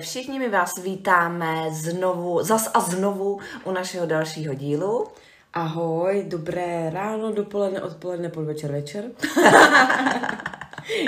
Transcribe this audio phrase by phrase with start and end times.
[0.00, 5.06] Všichni, my vás vítáme znovu, zas a znovu u našeho dalšího dílu.
[5.54, 9.04] Ahoj, dobré ráno, dopoledne, odpoledne, podvečer, večer.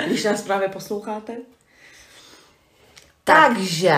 [0.07, 1.33] Když nás právě posloucháte.
[3.23, 3.95] Takže,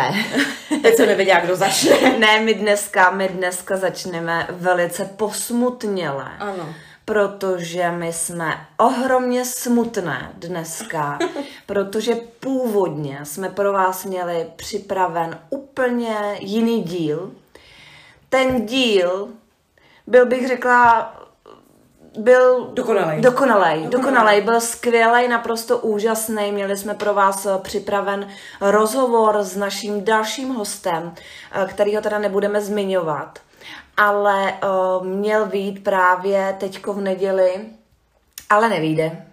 [0.81, 2.19] Teď jsem nevěděla, kdo začne.
[2.19, 6.25] ne, my dneska, my dneska začneme velice posmutněle.
[6.39, 6.73] Ano.
[7.05, 11.19] Protože my jsme ohromně smutné dneska,
[11.65, 17.31] protože původně jsme pro vás měli připraven úplně jiný díl.
[18.29, 19.29] Ten díl
[20.07, 21.13] byl, bych řekla,
[22.17, 23.21] byl Dokonalej.
[23.21, 26.51] Dokonalej, dokonalej, byl skvělý, naprosto úžasný.
[26.51, 28.27] Měli jsme pro vás připraven
[28.61, 31.13] rozhovor s naším dalším hostem,
[31.51, 33.39] eh, kterýho teda nebudeme zmiňovat,
[33.97, 37.65] ale uh, měl být právě teďko v neděli,
[38.49, 39.25] ale nevíde.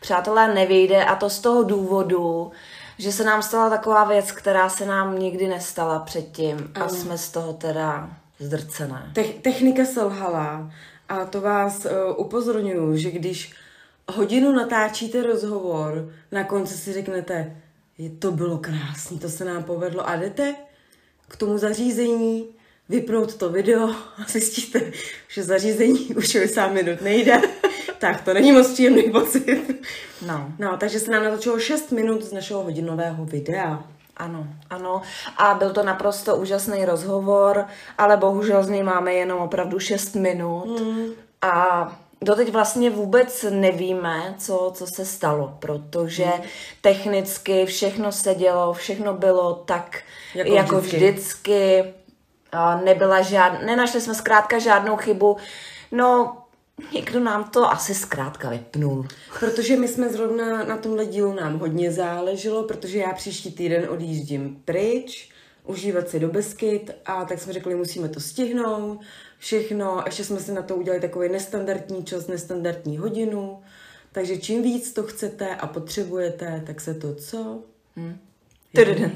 [0.00, 2.52] Přátelé, nevyjde a to z toho důvodu,
[2.98, 7.30] že se nám stala taková věc, která se nám nikdy nestala předtím a jsme z
[7.30, 9.10] toho teda zdrcené.
[9.12, 10.70] Te- technika selhala
[11.08, 13.54] a to vás uh, upozorňuju, že když
[14.12, 17.56] hodinu natáčíte rozhovor, na konci si řeknete,
[17.98, 20.54] je to bylo krásný, to se nám povedlo a jdete
[21.28, 22.48] k tomu zařízení,
[22.88, 24.92] vypnout to video a zjistíte,
[25.28, 27.40] že zařízení už 60 minut nejde,
[27.98, 29.84] tak to není moc příjemný pocit.
[30.26, 30.48] No.
[30.58, 33.84] No, takže se nám natočilo 6 minut z našeho hodinového videa.
[34.16, 35.02] Ano, ano.
[35.36, 37.66] A byl to naprosto úžasný rozhovor,
[37.98, 40.80] ale bohužel z něj máme jenom opravdu 6 minut.
[40.80, 41.06] Mm.
[41.42, 46.42] A doteď vlastně vůbec nevíme, co, co se stalo, protože mm.
[46.80, 50.00] technicky všechno se dělo, všechno bylo tak,
[50.34, 51.10] jako, Jako jako vždycky.
[51.10, 51.84] vždycky.
[52.84, 55.36] Nebyla žád, nenašli jsme zkrátka žádnou chybu.
[55.92, 56.36] No,
[56.92, 59.06] někdo nám to asi zkrátka vypnul.
[59.40, 64.62] Protože my jsme zrovna na tomhle dílu nám hodně záleželo, protože já příští týden odjíždím
[64.64, 65.30] pryč,
[65.64, 69.00] užívat si do Beskyt a tak jsme řekli, musíme to stihnout,
[69.38, 70.02] všechno.
[70.06, 73.62] Ještě jsme si na to udělali takový nestandardní čas, nestandardní hodinu.
[74.12, 77.62] Takže čím víc to chcete a potřebujete, tak se to co?
[77.96, 78.18] Hm.
[78.74, 79.12] Tududun.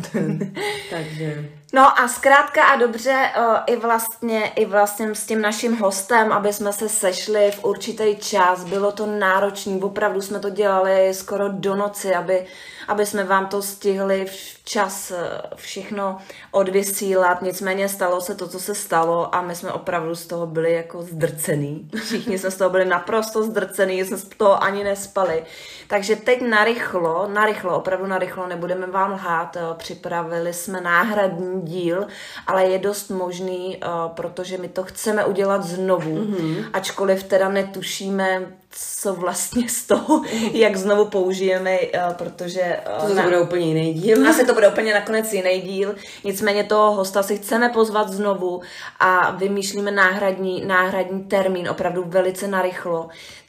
[0.91, 6.32] Takže No a zkrátka a dobře uh, i vlastně i vlastně s tím naším hostem,
[6.32, 11.48] aby jsme se sešli v určitý čas, bylo to náročné, opravdu jsme to dělali skoro
[11.48, 12.46] do noci, aby,
[12.88, 14.26] aby jsme vám to stihli
[14.68, 16.18] včas eh, všechno
[16.50, 20.72] odvysílat, nicméně stalo se to, co se stalo a my jsme opravdu z toho byli
[20.72, 21.90] jako zdrcený.
[22.04, 25.44] Všichni jsme z toho byli naprosto zdrcený, jsme z toho ani nespali.
[25.88, 32.06] Takže teď narychlo, narychlo, opravdu narychlo, nebudeme vám lhát, eh, připravili jsme náhradní díl,
[32.46, 36.64] ale je dost možný, eh, protože my to chceme udělat znovu, mm-hmm.
[36.72, 42.60] ačkoliv teda netušíme, co vlastně z toho, jak znovu použijeme, eh, protože...
[42.60, 44.28] eh, to na- bude úplně jiný díl.
[44.28, 48.60] asi to bude úplně nakonec jiný díl, nicméně toho hosta si chceme pozvat znovu
[49.00, 53.08] a vymýšlíme náhradní, náhradní termín opravdu velice narychlo.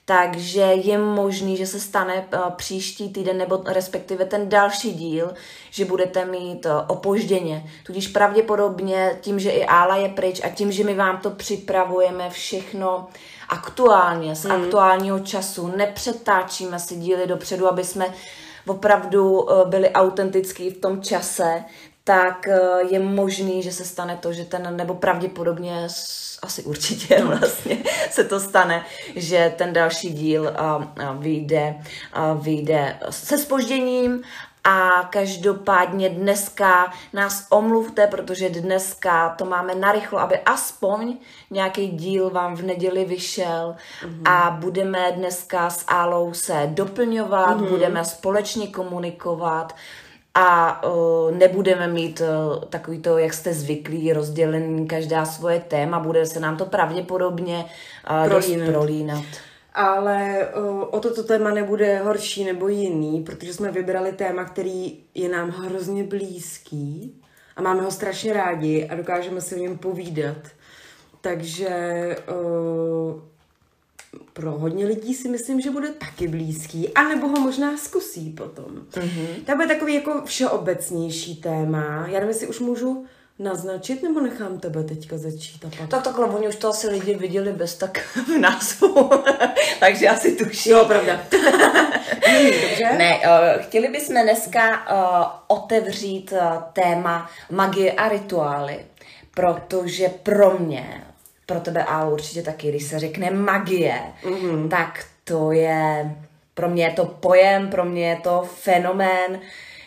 [0.10, 5.34] Takže je možný, že se stane uh, příští týden, nebo respektive ten další díl,
[5.72, 7.64] že budete mít uh, opožděně.
[7.86, 12.30] Tudíž pravděpodobně tím, že i Ála je pryč a tím, že my vám to připravujeme
[12.30, 13.08] všechno
[13.50, 14.52] aktuálně, z mm.
[14.52, 18.14] aktuálního času, nepřetáčíme si díly dopředu, aby jsme
[18.68, 21.64] opravdu uh, byli autentický v tom čase,
[22.10, 25.88] tak uh, je možný, že se stane to, že ten, nebo pravděpodobně,
[26.42, 27.78] asi určitě vlastně
[28.10, 31.76] se to stane, že ten další díl uh, uh, vyjde,
[32.42, 34.24] vyjde se spožděním
[34.64, 41.18] a každopádně dneska nás omluvte, protože dneska to máme narychlo, aby aspoň
[41.52, 44.32] nějaký díl vám v neděli vyšel mm-hmm.
[44.32, 47.70] a budeme dneska s Álou se doplňovat, mm-hmm.
[47.70, 49.76] budeme společně komunikovat
[50.36, 56.26] a uh, nebudeme mít uh, takový to, jak jste zvyklí, rozdělený každá svoje téma, bude
[56.26, 57.66] se nám to pravděpodobně
[58.10, 58.70] uh, dost Prolínat.
[58.70, 59.24] prolínat.
[59.74, 65.30] Ale o, o toto téma nebude horší nebo jiný, protože jsme vybrali téma, který je
[65.30, 67.22] nám hrozně blízký
[67.56, 70.38] a máme ho strašně rádi a dokážeme si o něm povídat.
[71.22, 71.70] Takže
[72.28, 73.22] o,
[74.34, 78.66] pro hodně lidí si myslím, že bude taky blízký, anebo ho možná zkusí potom.
[78.92, 79.44] Mm-hmm.
[79.46, 82.08] To bude takový jako všeobecnější téma.
[82.08, 83.06] Já nevím, jestli už můžu
[83.40, 85.90] naznačit, nebo nechám tebe teďka začít a pak...
[85.90, 89.10] Tak takhle, oni už to asi lidi viděli bez tak v názvu,
[89.80, 90.70] takže asi tuší.
[90.70, 91.20] Jo, pravda.
[92.22, 92.98] Dobře.
[92.98, 98.86] Ne, uh, chtěli bychom dneska uh, otevřít uh, téma magie a rituály,
[99.34, 101.04] protože pro mě,
[101.50, 104.70] pro tebe a určitě taky, když se řekne magie, mm-hmm.
[104.70, 106.16] tak to je,
[106.54, 109.40] pro mě je to pojem, pro mě je to fenomén,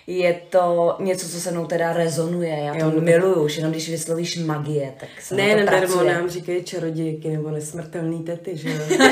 [0.07, 2.59] je to něco, co se mnou teda rezonuje.
[2.65, 6.65] Já to jo, miluju, už jenom když vyslovíš magie, tak se Ne, nedarmo nám říkají
[6.65, 8.99] čarodějky nebo nesmrtelný tety, že jo?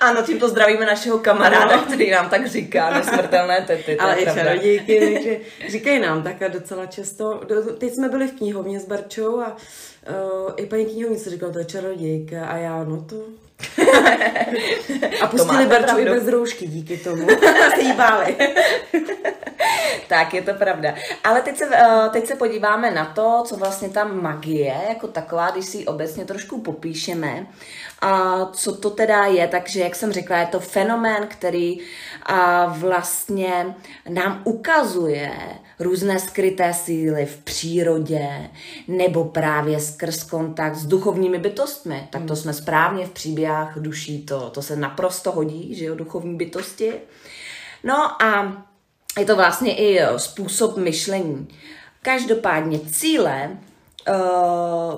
[0.00, 1.82] ano, tímto zdravíme našeho kamaráda, no.
[1.82, 3.98] který nám tak říká, nesmrtelné tety.
[3.98, 5.36] Ale i čarodějky, takže
[5.70, 7.40] říkají nám tak a docela často.
[7.78, 9.56] Teď jsme byli v knihovně s Barčou a
[10.08, 13.16] uh, i paní knihovnice říkala, to je čarodějka a já, no to,
[15.22, 17.26] a pustili Barču i bez roušky díky tomu.
[17.74, 18.36] se jí báli.
[20.08, 20.94] tak, je to pravda.
[21.24, 25.50] Ale teď se, uh, teď se podíváme na to, co vlastně ta magie jako taková,
[25.50, 27.46] když si ji obecně trošku popíšeme.
[28.00, 31.78] A co to teda je, takže jak jsem řekla, je to fenomén, který
[32.26, 33.74] a vlastně
[34.08, 35.32] nám ukazuje
[35.80, 38.50] různé skryté síly v přírodě
[38.88, 42.08] nebo právě skrz kontakt s duchovními bytostmi.
[42.10, 42.36] Tak to hmm.
[42.36, 46.92] jsme správně v příběhách duší, to, to se naprosto hodí, že jo, duchovní bytosti.
[47.84, 48.62] No a
[49.18, 51.48] je to vlastně i způsob myšlení.
[52.02, 53.50] Každopádně cíle
[54.08, 54.94] uh,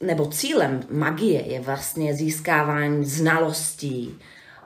[0.00, 4.18] nebo cílem magie je vlastně získávání znalostí,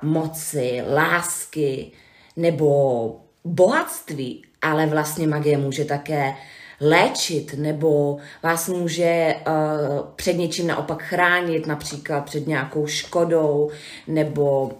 [0.02, 1.92] moci, lásky
[2.36, 6.36] nebo bohatství, ale vlastně magie může také
[6.80, 13.70] léčit nebo vás může uh, před něčím naopak chránit, například před nějakou škodou,
[14.06, 14.70] nebo uh,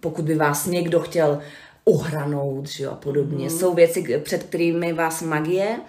[0.00, 1.38] pokud by vás někdo chtěl
[1.84, 3.44] uhranout, že jo, a podobně.
[3.44, 3.50] Mm.
[3.50, 5.80] Jsou věci, před kterými vás magie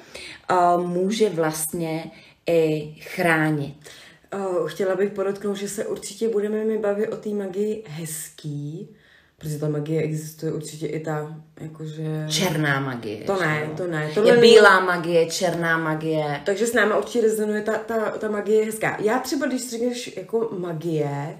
[0.52, 2.12] uh, může vlastně
[2.48, 3.76] i chránit.
[4.68, 8.95] chtěla bych podotknout, že se určitě budeme mi bavit o té magii hezký,
[9.46, 12.26] protože ta magie existuje určitě i ta, jakože...
[12.30, 13.24] Černá magie.
[13.24, 14.12] To ne, to ne.
[14.14, 16.42] To je bílá magie, černá magie.
[16.46, 18.98] Takže s náma určitě rezonuje ta, ta, ta magie hezká.
[19.00, 21.38] Já třeba, když řekneš jako magie,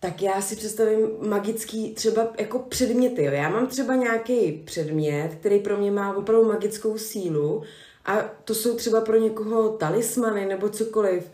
[0.00, 3.24] tak já si představím magický třeba jako předměty.
[3.24, 3.32] Jo.
[3.32, 7.62] Já mám třeba nějaký předmět, který pro mě má opravdu magickou sílu
[8.06, 11.30] a to jsou třeba pro někoho talismany nebo cokoliv.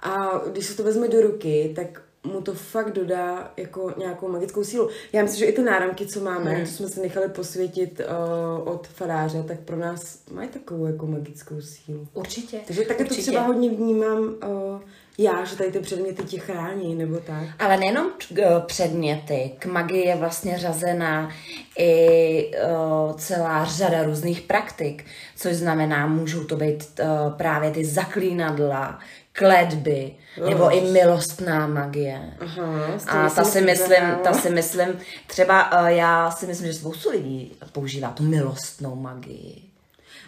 [0.00, 4.64] A když se to vezme do ruky, tak mu to fakt dodá jako nějakou magickou
[4.64, 4.88] sílu.
[5.12, 6.66] Já myslím, že i ty náramky, co máme, hmm.
[6.66, 11.60] co jsme si nechali posvětit uh, od faráře, tak pro nás mají takovou jako magickou
[11.60, 12.08] sílu.
[12.14, 12.60] Určitě.
[12.66, 14.80] Takže také to třeba hodně vnímám uh,
[15.18, 17.42] já, že tady ty předměty tě chrání, nebo tak.
[17.58, 18.06] Ale nejenom
[18.38, 21.30] eh, předměty, k magii je vlastně řazená
[21.78, 25.04] i uh, celá řada různých praktik,
[25.36, 28.98] což znamená, můžou to být uh, právě ty zaklínadla,
[29.34, 30.48] kledby, oh.
[30.50, 32.34] nebo i milostná magie.
[32.40, 37.10] Aha, a ta si, myslím, ta si myslím, třeba uh, já si myslím, že spoustu
[37.10, 39.62] lidí používá tu milostnou magii.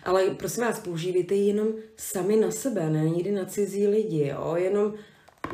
[0.04, 4.54] Ale prosím vás, používejte ji jenom sami na sebe, ne nikdy na cizí lidi, jo?
[4.56, 4.94] jenom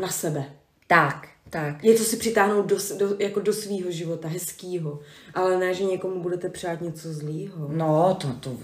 [0.00, 0.44] na sebe.
[0.87, 1.82] Tak, tak.
[1.82, 4.99] Něco si přitáhnout do, do, jako do svýho života, hezkýho.
[5.34, 7.69] Ale ne, že někomu budete přát něco zlýho.
[7.69, 8.56] No, to, to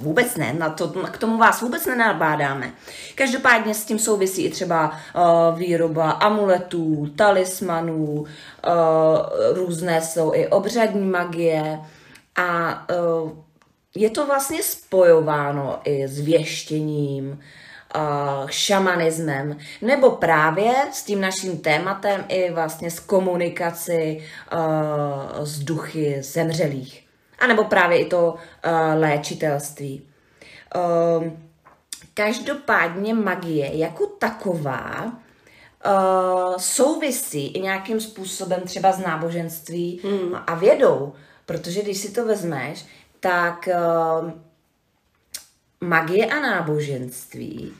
[0.00, 0.52] vůbec ne.
[0.52, 2.72] Na to, k tomu vás vůbec nenabádáme.
[3.14, 8.26] Každopádně s tím souvisí i třeba uh, výroba amuletů, talismanů, uh,
[9.52, 11.80] různé jsou i obřadní magie
[12.36, 12.84] a
[13.22, 13.30] uh,
[13.96, 17.40] je to vlastně spojováno i s věštěním,
[17.96, 24.22] uh, šamanismem, nebo právě s tím naším tématem i vlastně s komunikací
[24.52, 27.06] uh, s duchy zemřelých.
[27.38, 28.70] A nebo právě i to uh,
[29.00, 30.02] léčitelství.
[30.74, 31.24] Uh,
[32.14, 40.34] každopádně magie jako taková uh, souvisí i nějakým způsobem třeba s náboženství hmm.
[40.46, 41.12] a vědou.
[41.46, 42.86] Protože když si to vezmeš,
[43.20, 44.30] tak uh,
[45.80, 47.72] magie a náboženství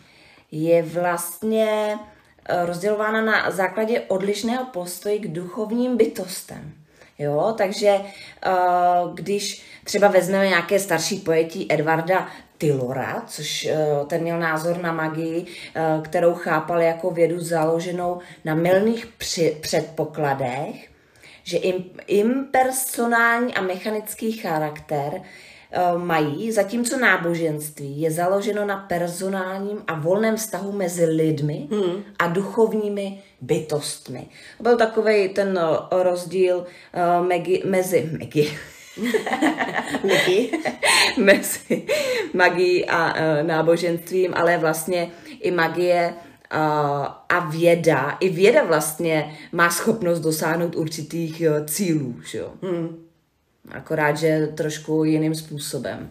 [0.54, 6.72] je vlastně uh, rozdělována na základě odlišného postoje k duchovním bytostem.
[7.18, 14.38] Jo, takže uh, když třeba vezmeme nějaké starší pojetí Edvarda Tylora, což uh, ten měl
[14.38, 15.46] názor na magii,
[16.02, 20.88] kterou chápal jako vědu založenou na milných při- předpokladech,
[21.42, 25.22] že im, impersonální a mechanický charakter
[25.96, 32.02] mají, zatímco náboženství je založeno na personálním a volném vztahu mezi lidmi hmm.
[32.18, 34.26] a duchovními bytostmi.
[34.60, 38.58] Byl takový ten uh, rozdíl uh, megi, mezi megi,
[41.16, 41.86] mezi
[42.34, 46.14] magií a uh, náboženstvím, ale vlastně i magie
[47.28, 52.50] a věda, i věda vlastně má schopnost dosáhnout určitých eh, cílů, že jo.
[52.62, 53.03] Hmm.
[53.68, 56.10] Akorát, že trošku jiným způsobem.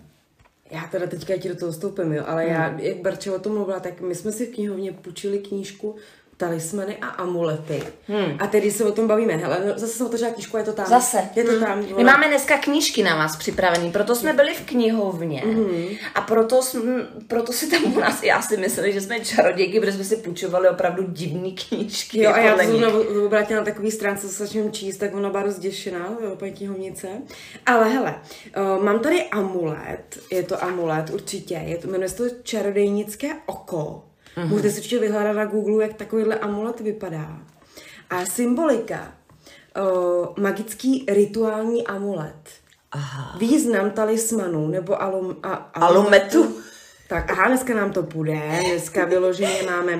[0.71, 2.51] Já teda teďka ti do toho vstoupím, jo, ale hmm.
[2.53, 5.95] já, jak Barče o tom mluvila, tak my jsme si v knihovně půjčili knížku
[6.37, 7.83] talismany a amulety.
[8.07, 8.37] Hmm.
[8.39, 9.33] A tedy se o tom bavíme.
[9.35, 10.85] Hele, no, zase jsem otevřela knížku, je to tam.
[10.85, 11.17] Zase.
[11.35, 11.61] Je to Hmm.
[11.63, 11.85] tam.
[11.97, 15.87] My máme dneska knížky na vás připravený, proto jsme byli v knihovně Hmm.
[16.15, 19.91] a proto, jsme, proto si tam u nás, já si mysleli, že jsme čarodějky, protože
[19.93, 22.21] jsme si půjčovali opravdu divný knížky.
[22.23, 22.75] Jo, a já to nich.
[22.75, 27.07] znovu obrátila na takový stránce, co začnu číst, tak ona byla rozděšená, jo, paní knihovnice.
[27.65, 28.15] Ale hele,
[28.77, 34.03] uh, mám tady amulet, je to amulet určitě, je to, jmenuje se to čarodejnické oko.
[34.37, 34.47] Uh-huh.
[34.47, 37.39] Můžete si určitě vyhledat na Google, jak takovýhle amulet vypadá.
[38.09, 39.13] A symbolika,
[39.81, 42.49] uh, magický rituální amulet.
[42.91, 43.37] Aha.
[43.39, 46.55] Význam talismanu nebo alum, a, Alumetu.
[47.09, 48.59] Tak aha, dneska nám to půjde.
[48.69, 49.97] Dneska vyloženě máme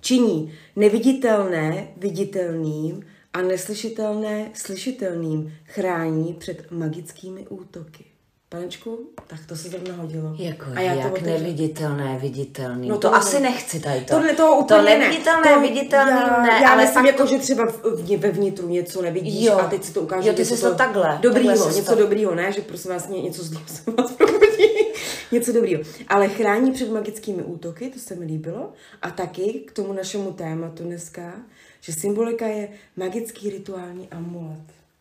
[0.00, 5.54] činí neviditelné viditelným a neslyšitelné slyšitelným.
[5.64, 8.11] Chrání před magickými útoky.
[8.56, 10.34] Panečku, tak to se zrovna hodilo.
[10.38, 11.30] Jako a já to jak otevřu.
[11.30, 12.88] neviditelné, viditelný.
[12.88, 13.40] No to to, asi ne.
[13.40, 14.14] nechci tady to.
[14.14, 14.98] To, ne, to úplně to ne.
[14.98, 17.28] neviditelné, To- viditelný já, ne, já ale myslím, jako, to...
[17.28, 19.58] že třeba v- v- vevnitru něco nevidíš Jo.
[19.58, 20.28] a teď si to ukáže.
[20.28, 23.22] Jo, ty jsi to takhle, Dobrýho, takhle něco to- dobrýho, ne, že prosím vás ně-
[23.22, 24.62] něco zlýho se vás probudí.
[25.32, 25.82] něco dobrýho.
[26.08, 28.72] Ale chrání před magickými útoky, to se mi líbilo.
[29.02, 31.32] A taky k tomu našemu tématu dneska,
[31.80, 34.58] že symbolika je magický rituální amulet.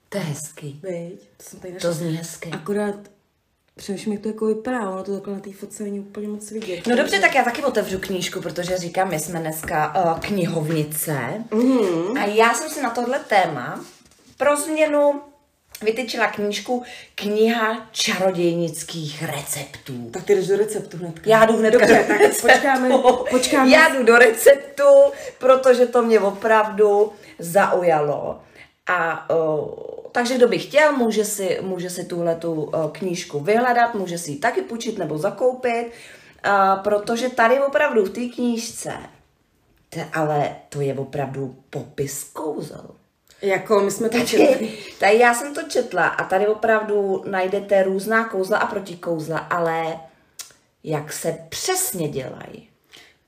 [0.09, 0.79] To je hezký.
[0.83, 1.13] Veď?
[1.37, 1.89] To jsem tady našla.
[1.89, 2.49] To zní hezky.
[2.49, 2.95] Akorát
[3.77, 6.87] přemýšlím, jak to jako vypadá, ono to takhle na té fotce není úplně moc vidět.
[6.87, 11.17] No dobře, tak já taky otevřu knížku, protože říkám, my jsme dneska uh, knihovnice.
[11.51, 11.61] Mhm.
[11.61, 12.17] Mm.
[12.17, 13.85] A já jsem si na tohle téma
[14.37, 15.21] pro změnu
[15.83, 16.83] vytyčila knížku
[17.15, 20.09] Kniha čarodějnických receptů.
[20.13, 21.21] Tak ty jdeš do receptu hnedka.
[21.25, 22.47] Já jdu hnedka Dobře, do tak receptu.
[22.47, 22.89] počkáme,
[23.31, 23.69] počkáme.
[23.69, 24.83] Já jdu do receptu,
[25.39, 28.39] protože to mě opravdu zaujalo.
[28.87, 29.69] A uh,
[30.11, 34.31] takže kdo by chtěl, může si, může si tuhle tu uh, knížku vyhledat, může si
[34.31, 38.93] ji taky půjčit nebo zakoupit, uh, protože tady opravdu v té knížce,
[39.89, 42.89] to, ale to je opravdu popis kouzel.
[43.41, 44.47] Jako my jsme to četli.
[44.47, 49.99] Tady, tady já jsem to četla a tady opravdu najdete různá kouzla a protikouzla, ale
[50.83, 52.69] jak se přesně dělají.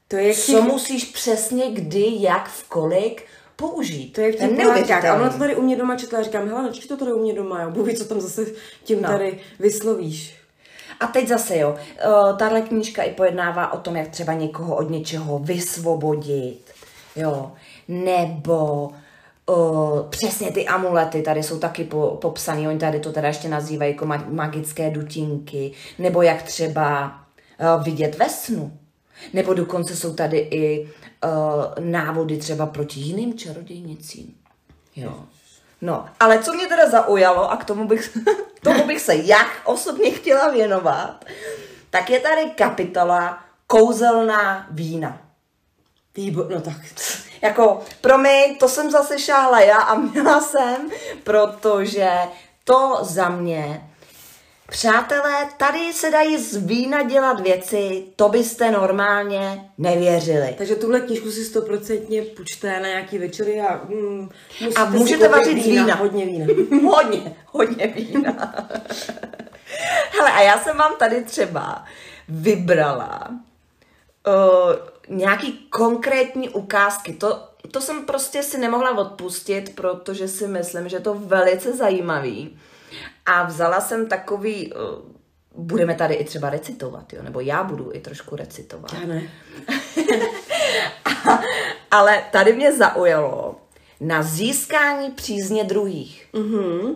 [0.08, 3.26] To je Co musíš přesně kdy, jak, v kolik
[3.70, 4.14] použít.
[4.14, 4.88] To je v těch neuvěřitelný.
[4.88, 5.12] pohádkách.
[5.12, 7.22] A ona to tady u mě doma četla a říkám, hele, načti to tady u
[7.22, 7.70] mě doma, jo.
[7.72, 8.46] Bůh ví, co tam zase
[8.84, 9.10] tím No.
[9.10, 10.36] tady vyslovíš.
[11.00, 11.76] A teď zase jo,
[12.08, 16.72] uh, tahle knížka i pojednává o tom, jak třeba někoho od něčeho vysvobodit,
[17.16, 17.52] jo,
[17.88, 18.90] nebo
[19.50, 23.92] uh, přesně ty amulety, tady jsou taky po, popsaný, oni tady to teda ještě nazývají
[23.92, 27.16] jako ma- magické dutinky, nebo jak třeba
[27.78, 28.78] uh, vidět ve snu,
[29.34, 30.90] nebo dokonce jsou tady i
[31.24, 34.36] uh, návody třeba proti jiným čarodějnicím,
[34.96, 35.24] jo.
[35.82, 38.18] No, ale co mě teda zaujalo a k tomu bych,
[38.64, 41.26] tomu bych se jak osobně chtěla věnovat,
[41.90, 45.22] tak je tady kapitola kouzelná vína.
[46.16, 46.78] Výbor, no tak.
[47.42, 50.90] Jako, promiň, to jsem zase šáhla já a měla jsem,
[51.24, 52.10] protože
[52.64, 53.90] to za mě,
[54.74, 60.56] přátelé, tady se dají z vína dělat věci, to byste normálně nevěřili.
[60.58, 64.30] Takže tuhle knížku si stoprocentně půjčte na nějaký večery a mm,
[64.62, 65.96] musíte A můžete vařit z vína.
[65.96, 66.46] Hodně vína.
[66.90, 68.56] hodně, hodně vína.
[70.12, 71.86] Hele, a já jsem vám tady třeba
[72.30, 74.74] vybrala uh,
[75.18, 77.14] nějaký konkrétní ukázky.
[77.14, 82.58] To, to jsem prostě si nemohla odpustit, protože si myslím, že je to velice zajímavý.
[83.26, 84.80] A vzala jsem takový, uh,
[85.56, 87.24] budeme tady i třeba recitovat, jo?
[87.24, 88.94] nebo já budu i trošku recitovat.
[88.94, 89.24] Já ne.
[91.92, 93.56] Ale tady mě zaujalo
[94.00, 96.28] na získání přízně druhých.
[96.34, 96.96] Mhm.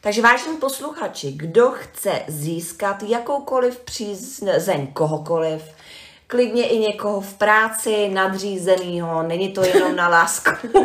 [0.00, 5.62] Takže vážení posluchači, kdo chce získat jakoukoliv přízeň kohokoliv,
[6.26, 10.50] klidně i někoho v práci, nadřízenýho, není to jenom na lásku.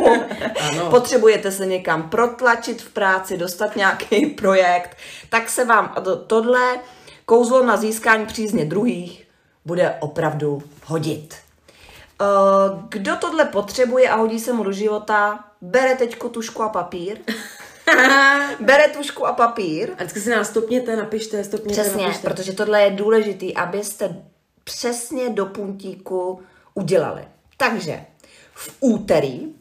[0.60, 0.90] Ano.
[0.90, 4.96] Potřebujete se někam protlačit v práci, dostat nějaký projekt,
[5.30, 6.78] tak se vám to- tohle
[7.26, 9.26] kouzlo na získání přízně druhých
[9.64, 11.34] bude opravdu hodit.
[12.20, 12.24] Eh,
[12.88, 17.18] Kdo tohle potřebuje a hodí se mu do života, bere teďko tušku a papír.
[18.60, 19.90] bere tušku a papír.
[19.92, 22.28] A vždycky si nás stopněte, napište, stopněte, Přesně, napište.
[22.28, 24.16] protože tohle je důležitý, abyste
[24.64, 26.40] přesně do puntíku
[26.74, 27.24] udělali.
[27.56, 28.04] Takže
[28.54, 29.54] v úterý,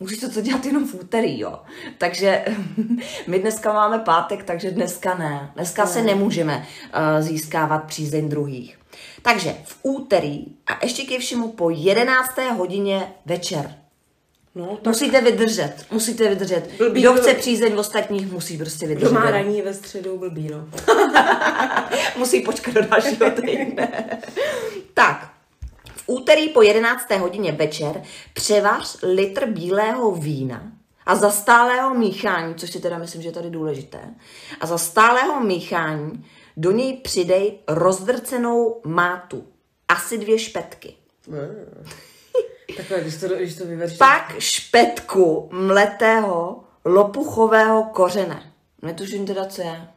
[0.00, 1.62] musíte to dělat jenom v úterý, jo.
[1.98, 2.44] Takže
[3.26, 5.50] my dneska máme pátek, takže dneska ne.
[5.54, 8.78] Dneska se nemůžeme uh, získávat přízeň druhých.
[9.22, 12.38] Takže v úterý a ještě ke všemu po 11.
[12.56, 13.87] hodině večer.
[14.58, 16.70] No, tak Musíte vydržet, musíte vydržet.
[16.78, 19.14] Blbý, Kdo kdo- chce přízeň ostatních, musí prostě kdo vydržet.
[19.14, 20.68] má raní ve středu, blbý, no.
[22.16, 24.18] Musí počkat do dalšího týdne.
[24.94, 25.32] tak,
[25.96, 27.10] v úterý po 11.
[27.10, 28.02] hodině večer
[28.34, 30.62] převař litr bílého vína
[31.06, 34.00] a za stálého míchání, což si teda myslím, že je tady důležité,
[34.60, 36.24] a za stálého míchání
[36.56, 39.44] do něj přidej rozdrcenou mátu,
[39.88, 40.94] asi dvě špetky.
[42.76, 43.98] Takhle, když to, když to vyvaříš.
[43.98, 48.42] Pak špetku mletého lopuchového kořene.
[48.82, 49.88] Netuším teda, co je.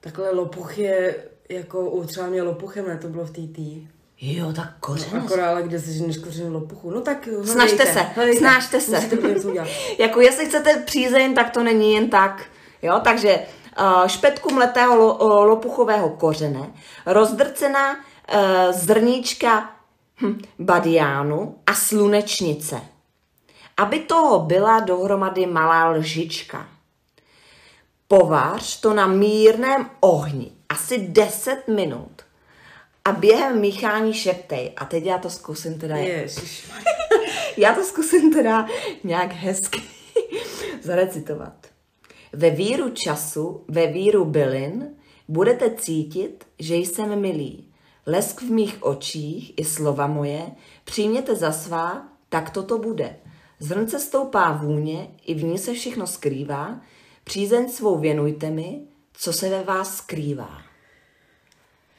[0.00, 1.14] Takhle lopuch je
[1.48, 2.98] jako u třeba mě lopuchem, ne?
[2.98, 3.88] To bylo v TT.
[4.20, 5.18] Jo, tak kořen.
[5.18, 6.90] Akorát, ale kde se ženeš kořen lopuchu.
[6.90, 8.38] No tak hledejte, Snažte se, hledejte.
[8.38, 9.10] snažte se.
[9.98, 12.44] Jako jestli chcete přízeň, tak to není jen tak.
[12.82, 13.38] Jo, takže
[13.80, 16.72] uh, špetku mletého lo, uh, lopuchového kořene,
[17.06, 18.00] rozdrcená uh,
[18.70, 19.75] zrníčka
[20.20, 22.80] hm, badiánu a slunečnice.
[23.76, 26.68] Aby toho byla dohromady malá lžička.
[28.08, 32.22] Povař to na mírném ohni asi 10 minut
[33.04, 34.72] a během míchání šeptej.
[34.76, 36.70] A teď já to zkusím teda Ježiš.
[37.56, 38.66] já to zkusím teda
[39.04, 39.82] nějak hezky
[40.82, 41.66] zarecitovat.
[42.32, 44.88] Ve víru času, ve víru bylin,
[45.28, 47.65] budete cítit, že jsem milý.
[48.06, 50.42] Lesk v mých očích i slova moje,
[50.84, 53.16] přijměte za svá, tak toto bude.
[53.60, 56.80] Zrnce stoupá vůně, i v ní se všechno skrývá,
[57.24, 58.80] přízeň svou věnujte mi,
[59.12, 60.50] co se ve vás skrývá.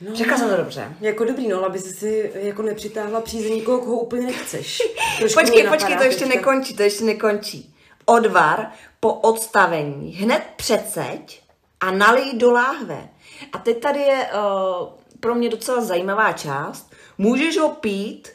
[0.02, 0.96] No, Řekla jsem to dobře.
[1.02, 4.82] Jako dobrý, no, aby si jako nepřitáhla přízeň nikoho, koho úplně nechceš.
[5.20, 6.38] Trošku Počkej, mě počkej, napadá to ještě teďka.
[6.38, 7.76] nekončí, to ještě nekončí.
[8.06, 11.42] Odvar po odstavení hned přeceď
[11.80, 13.10] a nalij do láhve.
[13.54, 14.88] A teď tady je uh,
[15.20, 16.92] pro mě docela zajímavá část.
[17.18, 18.30] Můžeš ho pít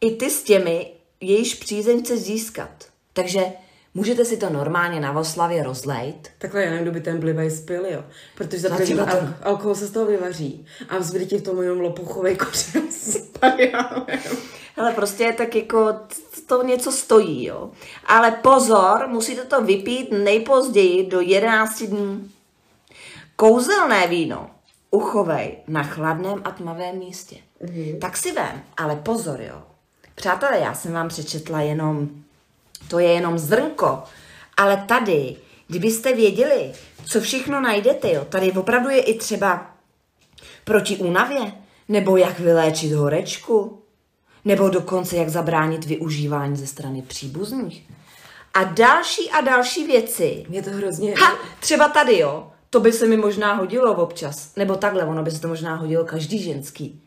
[0.00, 2.70] i ty s těmi, jejíž přízeň chceš získat.
[3.12, 3.44] Takže
[3.94, 6.30] můžete si to normálně na Voslavě rozlejt.
[6.38, 8.04] Takhle já nevím, kdo by ten blivej spil, jo.
[8.34, 10.66] Protože za první al- alkohol se z toho vyvaří.
[10.88, 13.32] A vzbyde ti v tom jenom lopuchový kořen s.
[14.76, 15.94] Hele, prostě tak jako
[16.46, 17.70] to něco stojí, jo.
[18.06, 22.32] Ale pozor, musíte to vypít nejpozději do 11 dní.
[23.36, 24.50] Kouzelné víno
[24.92, 27.36] uchovej na chladném a tmavém místě.
[27.64, 27.98] Mm-hmm.
[27.98, 29.62] Tak si vem, ale pozor, jo.
[30.14, 32.08] Přátelé, já jsem vám přečetla jenom,
[32.88, 34.02] to je jenom zrnko,
[34.56, 35.36] ale tady,
[35.68, 36.72] kdybyste věděli,
[37.04, 39.70] co všechno najdete, jo, tady opravdu je i třeba
[40.64, 41.52] proti únavě,
[41.88, 43.82] nebo jak vyléčit horečku,
[44.44, 47.84] nebo dokonce jak zabránit využívání ze strany příbuzných.
[48.54, 50.44] A další a další věci.
[50.48, 51.14] Mě to hrozně...
[51.14, 52.52] Ha, třeba tady, jo.
[52.72, 54.56] To by se mi možná hodilo občas.
[54.56, 57.02] Nebo takhle, ono by se to možná hodilo každý ženský.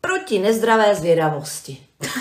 [0.00, 1.78] Proti nezdravé zvědavosti.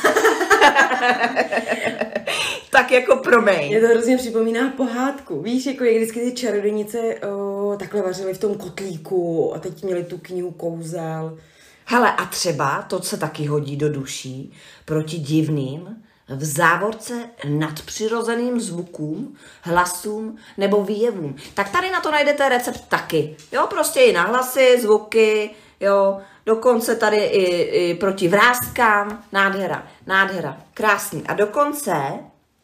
[2.71, 3.67] tak jako promiň.
[3.67, 5.41] Mě to hrozně připomíná pohádku.
[5.41, 10.04] Víš, jako jak vždycky ty čarodějnice o, takhle vařily v tom kotlíku a teď měli
[10.04, 11.38] tu knihu kouzel.
[11.86, 14.54] Hele, a třeba to se taky hodí do duší
[14.86, 16.04] proti divným,
[16.36, 21.36] v závorce nadpřirozeným zvukům, hlasům nebo výjevům.
[21.54, 23.36] Tak tady na to najdete recept taky.
[23.52, 29.24] Jo, prostě i na hlasy, zvuky, jo, dokonce tady i, i proti vrázkám.
[29.32, 31.24] Nádhera, nádhera, krásný.
[31.28, 31.94] A dokonce,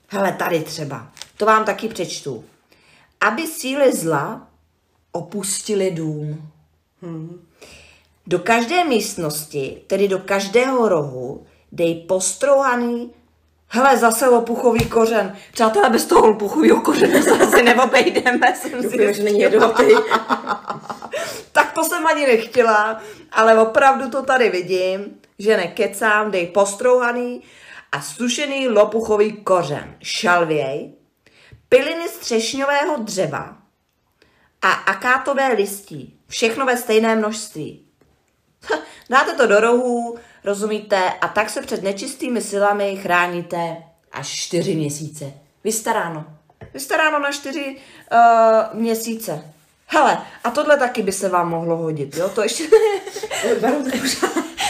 [0.08, 2.44] hele, tady třeba, to vám taky přečtu.
[3.22, 4.48] Aby síly zla
[5.12, 6.52] opustili dům.
[8.28, 13.12] Do každé místnosti, tedy do každého rohu, dej postrouhaný,
[13.68, 15.36] hele, zase lopuchový kořen.
[15.54, 18.56] Přátelé, bez toho lopuchového kořene se asi neobejdeme.
[18.56, 19.84] jsem Doufám, že není jedovatý.
[21.52, 23.02] tak to jsem ani nechtěla,
[23.32, 27.44] ale opravdu to tady vidím, že nekecám, dej postrouhaný
[27.92, 30.94] a sušený lopuchový kořen, šalvěj,
[31.70, 33.58] piliny z třešňového dřeva
[34.62, 37.86] a akátové listí, všechno ve stejné množství.
[38.72, 43.78] Ha, Dáte to do rohů, rozumíte, a tak se před nečistými silami chráníte
[44.12, 45.34] až čtyři měsíce.
[45.64, 46.26] Vystaráno.
[46.74, 47.76] Vystaráno na čtyři
[48.12, 49.44] uh, měsíce.
[49.88, 52.30] Hele, a tohle taky by se vám mohlo hodit, jo?
[52.30, 52.64] To ještě...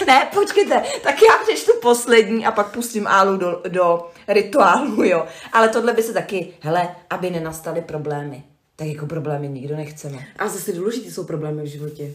[0.07, 5.25] Ne, počkejte, tak já přečtu poslední a pak pustím Álu do, do rituálu, jo.
[5.53, 8.43] Ale tohle by se taky, hele, aby nenastaly problémy.
[8.75, 10.17] Tak jako problémy nikdo nechceme.
[10.39, 12.11] A zase důležitý jsou problémy v životě.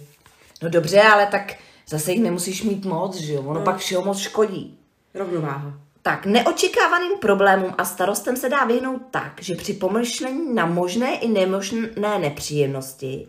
[0.63, 1.53] No dobře, ale tak
[1.89, 3.43] zase jich nemusíš mít moc, že jo?
[3.43, 3.65] Ono no.
[3.65, 4.79] pak všeho moc škodí.
[5.15, 5.75] Rovnováha.
[6.03, 11.29] Tak, neočekávaným problémům a starostem se dá vyhnout tak, že při pomyšlení na možné i
[11.29, 13.29] nemožné nepříjemnosti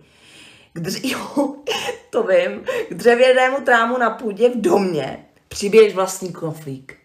[0.73, 1.55] k dř- jo,
[2.09, 6.97] to vím, k dřevěnému trámu na půdě v domě přibiješ vlastní knoflík.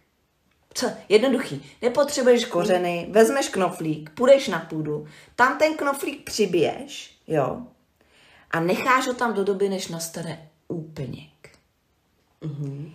[0.75, 0.91] Co?
[1.09, 1.65] Jednoduchý.
[1.83, 5.07] Nepotřebuješ kořeny, vezmeš knoflík, půjdeš na půdu,
[5.37, 7.63] tam ten knoflík přibiješ, jo,
[8.51, 10.49] a necháš ho tam do doby, než nastane
[12.45, 12.93] úplněk.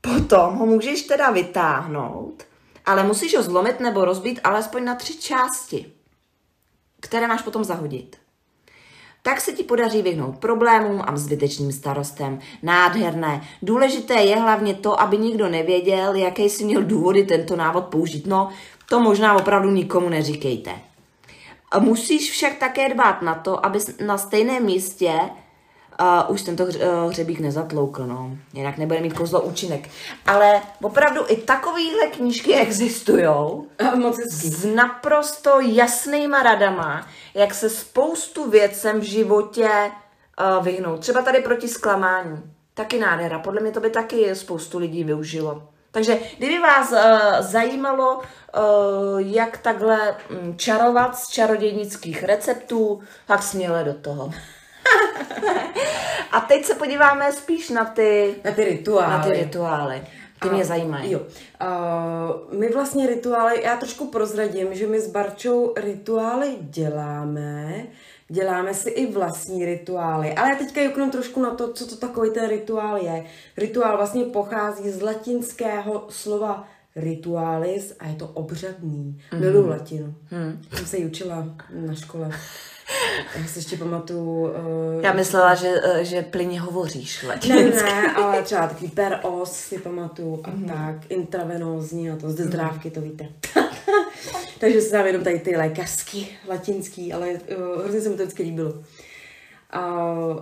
[0.00, 2.42] Potom ho můžeš teda vytáhnout,
[2.86, 5.92] ale musíš ho zlomit nebo rozbít alespoň na tři části,
[7.00, 8.16] které máš potom zahodit.
[9.22, 12.38] Tak se ti podaří vyhnout problémům a zbytečným starostem.
[12.62, 13.48] Nádherné.
[13.62, 18.26] Důležité je hlavně to, aby nikdo nevěděl, jaký si měl důvody tento návod použít.
[18.26, 18.48] No,
[18.88, 20.80] to možná opravdu nikomu neříkejte.
[21.78, 25.20] Musíš však také dbát na to, aby na stejném místě
[26.00, 26.70] uh, už tento uh,
[27.08, 28.30] hřebík nezatloukl, no.
[28.52, 29.88] Jinak nebude mít kozlo účinek.
[30.26, 33.26] Ale opravdu i takovéhle knížky existují.
[34.28, 41.00] S naprosto jasnýma radama, jak se spoustu věcem v životě uh, vyhnout.
[41.00, 42.42] Třeba tady proti zklamání.
[42.74, 43.38] Taky nádhera.
[43.38, 45.62] Podle mě to by taky spoustu lidí využilo.
[45.90, 46.98] Takže kdyby vás uh,
[47.40, 48.22] zajímalo, uh,
[49.18, 54.30] jak takhle um, čarovat z čarodějnických receptů, tak směle do toho.
[56.32, 59.10] A teď se podíváme spíš na ty, na ty rituály.
[59.10, 60.02] Na ty rituály.
[60.42, 61.12] Ty mě zajímají.
[61.12, 61.20] Jo.
[61.20, 67.86] Uh, my vlastně rituály, já trošku prozradím, že my s Barčou rituály děláme,
[68.28, 70.34] děláme si i vlastní rituály.
[70.34, 73.24] Ale já teďka juknu trošku na to, co to takový ten rituál je.
[73.56, 79.20] Rituál vlastně pochází z latinského slova ritualis a je to obřadný.
[79.32, 79.40] Mm-hmm.
[79.40, 80.14] Miluji latinu.
[80.30, 80.62] Mm.
[80.74, 82.30] Jsem se ji učila na škole.
[83.38, 84.42] Já si ještě pamatuju...
[84.42, 87.82] Uh, Já myslela, že, uh, že plyně hovoříš latinsky.
[87.82, 90.66] Ne, ne, ale třeba takový per os si pamatuju a mm-hmm.
[90.66, 93.28] tak, intravenózní a to, zde zdrávky, to víte.
[94.58, 98.42] Takže se tam jenom tady ty lékařský, latinský, ale uh, hrozně se mi to vždycky
[98.42, 98.70] líbilo.
[98.70, 98.84] Uh,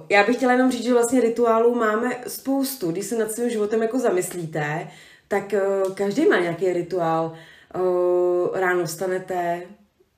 [0.08, 2.90] já bych chtěla jenom říct, že vlastně rituálů máme spoustu.
[2.90, 4.90] Když se nad svým životem jako zamyslíte,
[5.28, 5.54] tak
[5.86, 7.32] uh, každý má nějaký rituál.
[7.76, 9.62] Uh, ráno vstanete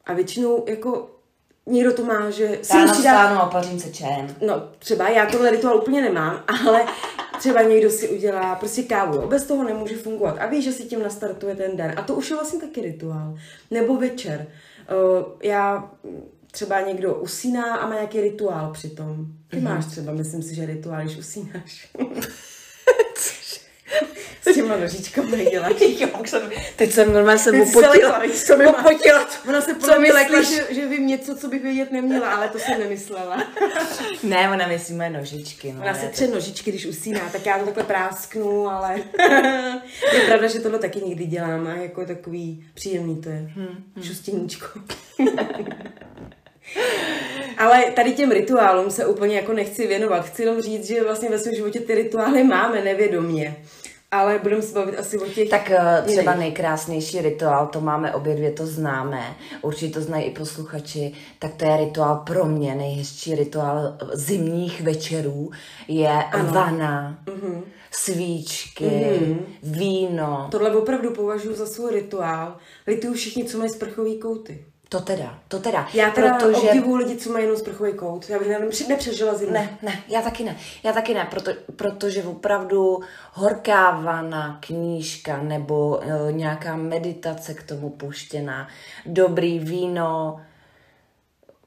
[0.04, 1.10] a většinou jako
[1.66, 3.36] Někdo to má, že si Ráno musí dát...
[3.36, 4.36] a pařím se čajem.
[4.46, 6.84] No, třeba já tohle rituál úplně nemám, ale
[7.38, 9.14] třeba někdo si udělá prostě kávu.
[9.14, 9.26] Jo.
[9.26, 10.36] Bez toho nemůže fungovat.
[10.38, 11.94] A ví, že si tím nastartuje ten den.
[11.96, 13.38] A to už je vlastně taky rituál.
[13.70, 14.46] Nebo večer.
[14.46, 15.90] Uh, já
[16.50, 19.26] třeba někdo usíná a má nějaký rituál přitom.
[19.48, 19.62] Ty mm-hmm.
[19.62, 21.88] máš třeba, myslím si, že rituál, když usínáš.
[24.50, 25.72] S těma nožičkama děláš.
[25.80, 28.22] jo, jsem, teď jsem normálně se opotila.
[28.44, 29.28] Co mi opotila.
[29.48, 32.80] Ona se mě lekla, že, že vím něco, co bych vědět neměla, ale to jsem
[32.80, 33.44] nemyslela.
[34.22, 35.72] ne, ona myslí moje nožičky.
[35.72, 38.96] No, ona se tře nožičky, když usíná, tak já to takhle prásknu, ale
[40.12, 43.50] je pravda, že tohle taky někdy dělám a jako takový příjemný to je.
[43.54, 44.04] Hmm, hmm.
[44.04, 44.66] Šustěníčko.
[47.58, 50.26] Ale tady těm rituálům se úplně jako nechci věnovat.
[50.26, 53.56] Chci jenom říct, že vlastně ve svém životě ty rituály máme nevědomě.
[54.12, 58.34] Ale budeme se bavit asi o těch Tak uh, třeba nejkrásnější rituál, to máme obě
[58.34, 63.34] dvě, to známe, určitě to znají i posluchači, tak to je rituál pro mě, nejhezčí
[63.34, 65.50] rituál zimních večerů
[65.88, 66.52] je ano.
[66.52, 67.62] vana, mm-hmm.
[67.90, 69.38] svíčky, mm-hmm.
[69.62, 70.48] víno.
[70.50, 72.56] Tohle opravdu považuji za svůj rituál.
[72.86, 74.64] Lituju všichni, co mají sprchový kouty.
[74.92, 75.88] To teda, to teda.
[75.94, 76.68] Já teda protože...
[76.68, 78.30] obdivuju lidi, co mají jenom sprchový kout.
[78.30, 79.52] Já bych nepřežila zimu.
[79.52, 80.56] Ne, ne, já taky ne.
[80.82, 83.00] Já taky ne, proto, protože opravdu
[83.32, 88.68] horká vana, knížka nebo e, nějaká meditace k tomu puštěná,
[89.06, 90.40] dobrý víno,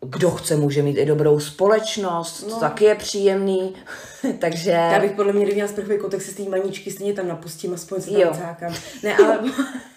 [0.02, 2.50] kdo chce, může mít i dobrou společnost, no.
[2.50, 3.76] to taky je příjemný,
[4.40, 4.72] takže...
[4.72, 7.28] Já bych podle mě, kdyby měla sprchový kout, tak si z té maničky stejně tam
[7.28, 8.74] napustím, aspoň se tam cákám.
[9.04, 9.40] Ne, ale...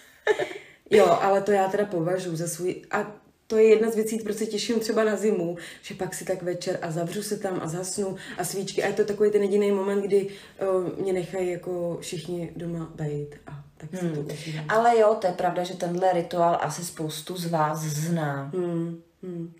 [0.91, 2.83] Jo, ale to já teda považuji za svůj...
[2.91, 3.13] A
[3.47, 6.43] to je jedna z věcí, proč se těším třeba na zimu, že pak si tak
[6.43, 8.83] večer a zavřu se tam a zasnu a svíčky.
[8.83, 13.37] A je to takový ten jediný moment, kdy uh, mě nechají jako všichni doma bejt
[13.47, 14.15] a tak hmm.
[14.15, 14.65] to užívám.
[14.69, 18.51] Ale jo, to je pravda, že tenhle rituál asi spoustu z vás zná.
[18.55, 19.01] Hmm.
[19.23, 19.53] Hmm.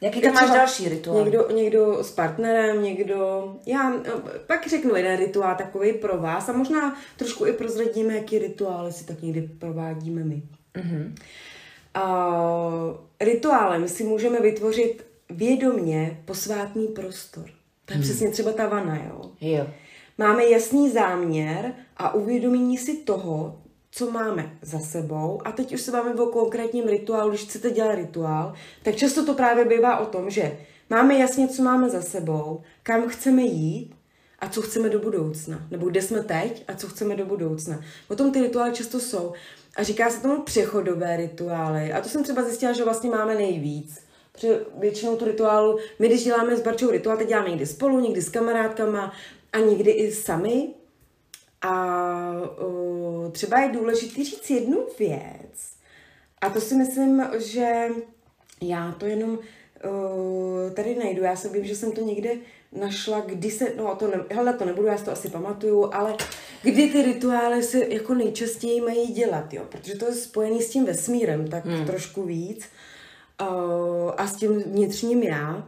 [0.00, 1.24] Jaký tam máš další rituál?
[1.24, 3.50] Někdo, někdo s partnerem, někdo...
[3.66, 3.92] Já
[4.46, 9.04] pak řeknu jeden rituál takový pro vás a možná trošku i prozradíme, jaký rituály si
[9.04, 10.42] tak někdy provádíme my.
[10.76, 11.14] Mm-hmm.
[11.96, 17.44] Uh, rituálem si můžeme vytvořit vědomně posvátný prostor.
[17.84, 18.02] To je hmm.
[18.02, 19.30] přesně třeba ta vana, jo?
[19.40, 19.66] Jo.
[20.18, 23.60] Máme jasný záměr a uvědomění si toho,
[23.90, 25.40] co máme za sebou.
[25.44, 27.30] A teď už se máme o konkrétním rituálu.
[27.30, 30.58] Když chcete dělat rituál, tak často to právě bývá o tom, že
[30.90, 33.94] máme jasně, co máme za sebou, kam chceme jít
[34.38, 35.66] a co chceme do budoucna.
[35.70, 37.80] Nebo kde jsme teď a co chceme do budoucna.
[38.08, 39.32] O tom ty rituály často jsou.
[39.76, 41.92] A říká se tomu přechodové rituály.
[41.92, 44.00] A to jsem třeba zjistila, že vlastně máme nejvíc.
[44.32, 48.22] Protože většinou tu rituálu, my když děláme s Barčou rituál, teď děláme někdy spolu, někdy
[48.22, 49.12] s kamarádkama
[49.52, 50.74] a někdy i sami.
[51.62, 52.32] A
[52.66, 55.76] uh, třeba je důležité říct jednu věc.
[56.40, 57.88] A to si myslím, že
[58.62, 59.38] já to jenom
[59.88, 61.22] uh, tady najdu.
[61.22, 62.30] Já se vím, že jsem to někde
[62.72, 66.14] našla, kdy se, no to, ne, hele, to nebudu, já si to asi pamatuju, ale
[66.62, 70.84] kdy ty rituály se jako nejčastěji mají dělat, jo, protože to je spojený s tím
[70.84, 71.86] vesmírem, tak hmm.
[71.86, 72.68] trošku víc
[73.40, 73.46] uh,
[74.16, 75.66] a s tím vnitřním já.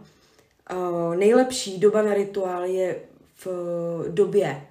[0.73, 2.97] Uh, nejlepší doba na rituál je
[3.45, 3.49] v
[4.09, 4.63] době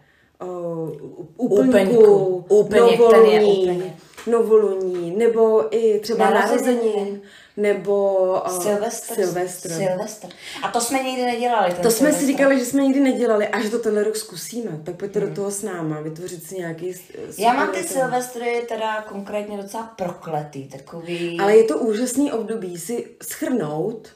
[0.42, 0.92] uh,
[1.38, 3.94] úplňku, úplně, novoluní,
[4.28, 7.22] novoluní, nebo i třeba narozenin,
[7.58, 9.15] nebo uh, Silvestr.
[9.15, 9.70] Silvestr.
[9.70, 10.28] Silvestr.
[10.63, 11.74] A to jsme nikdy nedělali.
[11.82, 14.72] To jsme si říkali, že jsme nikdy nedělali a že to tenhle rok zkusíme.
[14.84, 15.30] Tak pojďte hmm.
[15.30, 16.93] do toho s náma, vytvořit si nějaký...
[17.38, 21.39] Já mám ty Silvestry teda konkrétně docela prokletý, takový...
[21.39, 24.08] Ale je to úžasný období si schrnout,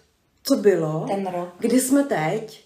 [0.43, 1.49] co bylo, Ten rok.
[1.59, 2.63] kdy jsme teď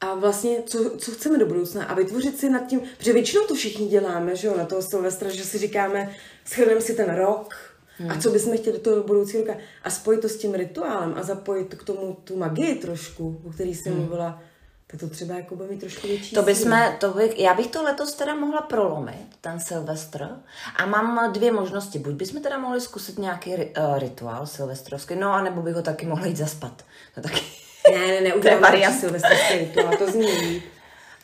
[0.00, 3.54] a vlastně, co, co chceme do budoucna a vytvořit si nad tím, protože většinou to
[3.54, 7.54] všichni děláme, že jo, na toho Silvestra, že si říkáme, schrneme si ten rok
[7.98, 8.10] hmm.
[8.10, 11.22] a co bychom chtěli do toho budoucího roka a spojit to s tím rituálem a
[11.22, 14.02] zapojit k tomu tu magii trošku, o který jsem hmm.
[14.02, 14.42] mluvila,
[14.90, 17.82] tak to třeba jako bude mít trošku větší To bychom, to by, já bych to
[17.82, 20.28] letos teda mohla prolomit, ten Silvestr.
[20.76, 21.98] A mám dvě možnosti.
[21.98, 26.06] Buď bychom teda mohli zkusit nějaký uh, rituál silvestrovský, no a nebo bych ho taky
[26.06, 26.84] mohla jít zaspat.
[27.14, 27.40] To taky...
[27.92, 30.62] Ne, ne, ne, uděláme silvestrský rituál, to zní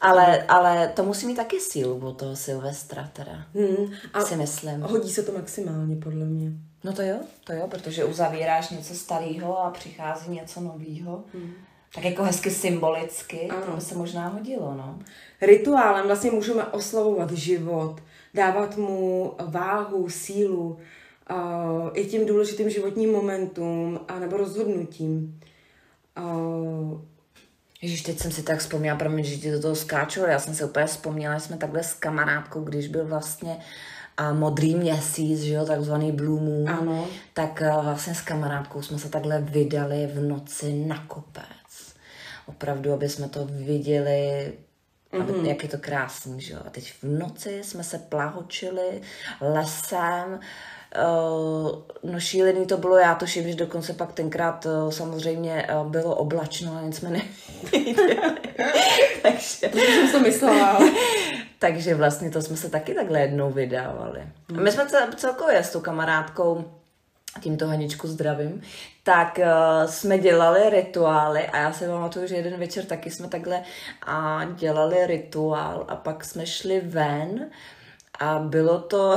[0.05, 4.81] ale, ale to musí mít taky sílu od toho Silvestra teda, hmm, a si myslím.
[4.81, 6.53] hodí se to maximálně, podle mě.
[6.85, 11.25] No to jo, to jo, protože uzavíráš něco starého a přichází něco nového.
[11.35, 11.53] Hmm.
[11.95, 13.63] Tak jako hezky symbolicky, ano.
[13.67, 14.99] to by se možná hodilo, no.
[15.41, 17.97] Rituálem vlastně můžeme oslavovat život,
[18.35, 20.79] dávat mu váhu, sílu,
[21.31, 25.41] uh, i tím důležitým životním momentům a nebo rozhodnutím.
[26.19, 27.01] Uh,
[27.85, 30.65] Ježíš, teď jsem si tak vzpomněla, promiň, že ti do toho skáču, já jsem si
[30.65, 33.57] úplně vzpomněla, že jsme takhle s kamarádkou, když byl vlastně
[34.17, 37.09] a modrý měsíc, že jo, takzvaný Blue Moon, ano.
[37.33, 41.95] tak vlastně s kamarádkou jsme se takhle vydali v noci na kopec.
[42.47, 44.53] Opravdu, aby jsme to viděli,
[45.13, 45.47] aby, mm-hmm.
[45.47, 46.61] jak je to krásný, že jo.
[46.67, 49.01] A teď v noci jsme se plahočili
[49.41, 50.41] lesem,
[52.03, 56.15] no šílený to bylo, já to ším, že dokonce pak tenkrát uh, samozřejmě uh, bylo
[56.15, 58.17] oblačno, a nic jsme neviděli.
[59.23, 59.69] Takže...
[59.69, 60.79] To jsem to myslela.
[61.59, 64.23] Takže vlastně to jsme se taky takhle jednou vydávali.
[64.57, 66.65] A my jsme celkově s tou kamarádkou
[67.41, 68.63] tímto Haničku zdravím,
[69.03, 73.63] tak uh, jsme dělali rituály a já si pamatuju, že jeden večer taky jsme takhle
[74.09, 77.51] uh, dělali rituál a pak jsme šli ven
[78.19, 79.17] a bylo to,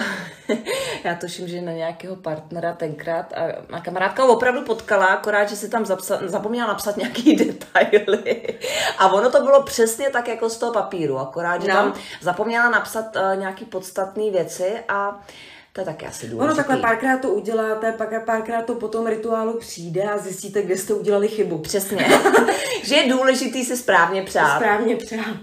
[1.03, 5.55] já tuším, že na nějakého partnera tenkrát a, a kamarádka ho opravdu potkala, akorát, že
[5.55, 8.59] si tam zapsa, zapomněla napsat nějaký detaily.
[8.97, 11.73] A ono to bylo přesně tak jako z toho papíru, akorát, že no.
[11.73, 15.25] tam zapomněla napsat uh, nějaký podstatné věci a
[15.73, 16.45] to je taky asi důležité.
[16.45, 20.77] Ono takhle párkrát to uděláte, pak párkrát to po tom rituálu přijde a zjistíte, kde
[20.77, 21.57] jste udělali chybu.
[21.57, 22.07] Přesně.
[22.83, 24.55] že je důležitý si správně přát.
[24.55, 25.37] Správně přát.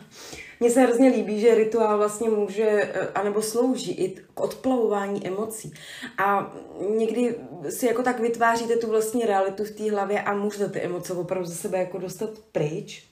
[0.61, 5.75] Mně se hrozně líbí, že rituál vlastně může, eh, anebo slouží i k odplavování emocí.
[6.19, 6.55] A
[6.97, 7.35] někdy
[7.69, 11.49] si jako tak vytváříte tu vlastní realitu v té hlavě a můžete ty emoce opravdu
[11.49, 13.05] ze sebe jako dostat pryč.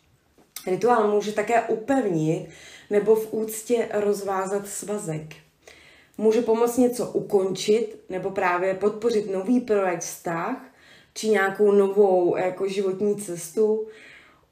[0.66, 2.48] Rituál může také upevnit
[2.90, 5.26] nebo v úctě rozvázat svazek.
[6.18, 10.56] Může pomoct něco ukončit nebo právě podpořit nový projekt vztah
[11.14, 13.86] či nějakou novou jako životní cestu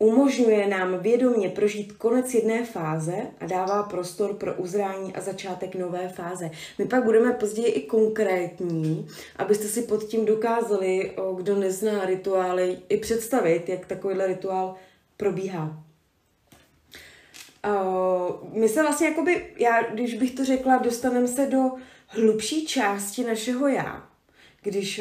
[0.02, 6.08] Umožňuje nám vědomě prožít konec jedné fáze a dává prostor pro uzrání a začátek nové
[6.08, 6.50] fáze.
[6.78, 12.96] My pak budeme později i konkrétní, abyste si pod tím dokázali, kdo nezná rituály, i
[12.96, 14.74] představit, jak takovýhle rituál
[15.16, 15.84] probíhá.
[18.52, 21.62] My se vlastně, jakoby, já, když bych to řekla, dostaneme se do
[22.06, 24.08] hlubší části našeho já,
[24.62, 25.00] když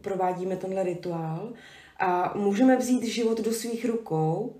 [0.00, 1.52] provádíme tenhle rituál.
[2.00, 4.56] A můžeme vzít život do svých rukou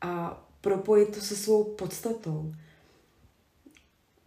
[0.00, 2.52] a propojit to se svou podstatou.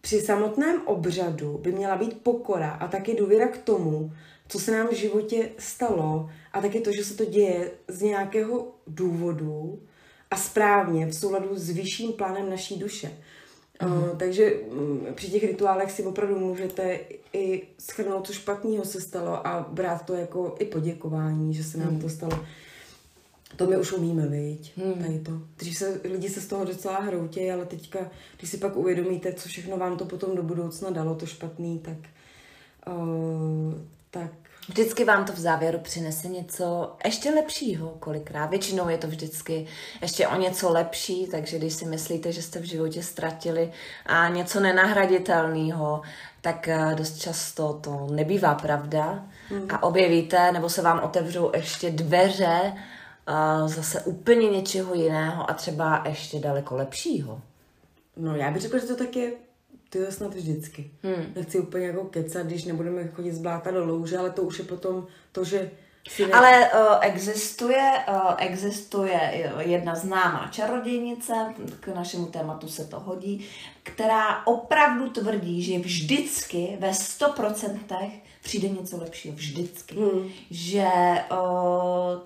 [0.02, 4.14] Při samotném obřadu by měla být pokora a taky důvěra k tomu,
[4.48, 8.72] co se nám v životě stalo a taky to, že se to děje z nějakého
[8.88, 9.82] důvodu
[10.32, 13.18] a správně v souladu s vyšším plánem naší duše.
[13.84, 17.00] Uh, takže um, při těch rituálech si opravdu můžete
[17.34, 21.94] i schrnout, co špatného se stalo a brát to jako i poděkování, že se nám
[21.94, 22.02] mm.
[22.02, 22.40] to stalo.
[23.56, 24.78] To my už umíme, viď?
[24.78, 24.94] Hmm.
[24.94, 25.32] Tady to.
[25.58, 29.50] Dřív se, lidi se z toho docela hroutějí, ale teďka, když si pak uvědomíte, co
[29.50, 31.98] všechno vám to potom do budoucna dalo, to špatný, tak,
[32.88, 33.74] uh,
[34.12, 34.32] tak
[34.70, 38.46] Vždycky vám to v závěru přinese něco ještě lepšího kolikrát.
[38.46, 39.68] Většinou je to vždycky
[40.02, 43.72] ještě o něco lepší, takže když si myslíte, že jste v životě ztratili
[44.06, 46.02] a něco nenahraditelného,
[46.42, 49.26] tak eh, dost často to nebývá pravda.
[49.50, 49.68] Hmm.
[49.70, 56.04] A objevíte, nebo se vám otevřou ještě dveře uh, zase úplně něčeho jiného a třeba
[56.08, 57.42] ještě daleko lepšího.
[58.18, 59.32] No já bych řekla, že to tak je
[59.90, 60.92] ty jo, snad vždycky.
[61.04, 61.34] Hmm.
[61.36, 64.66] Nechci úplně jako kecat, když nebudeme chodit z bláta do louže, ale to už je
[64.66, 65.72] potom to, že
[66.20, 66.34] ne...
[66.34, 71.34] Ale uh, existuje, uh, existuje jedna známá čarodějnice,
[71.80, 73.46] k našemu tématu se to hodí,
[73.84, 78.12] která opravdu tvrdí, že vždycky ve 100%
[78.44, 79.36] přijde něco lepšího.
[79.36, 79.96] Vždycky.
[79.96, 80.30] Hmm.
[80.50, 80.88] Že
[81.32, 82.22] uh,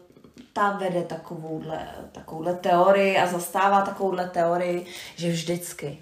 [0.54, 5.98] ta vede takovouhle, takovouhle teorii a zastává takovouhle teorii, že vždycky.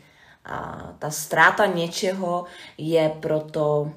[0.47, 2.45] A ta ztráta něčeho
[2.77, 3.91] je proto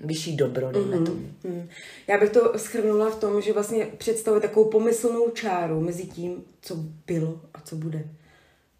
[0.00, 1.06] vyšší dobro, dejme mm-hmm.
[1.06, 1.20] tomu.
[1.44, 1.68] Mm.
[2.06, 6.76] Já bych to schrnula v tom, že vlastně představuje takovou pomyslnou čáru mezi tím, co
[7.06, 8.04] bylo a co bude.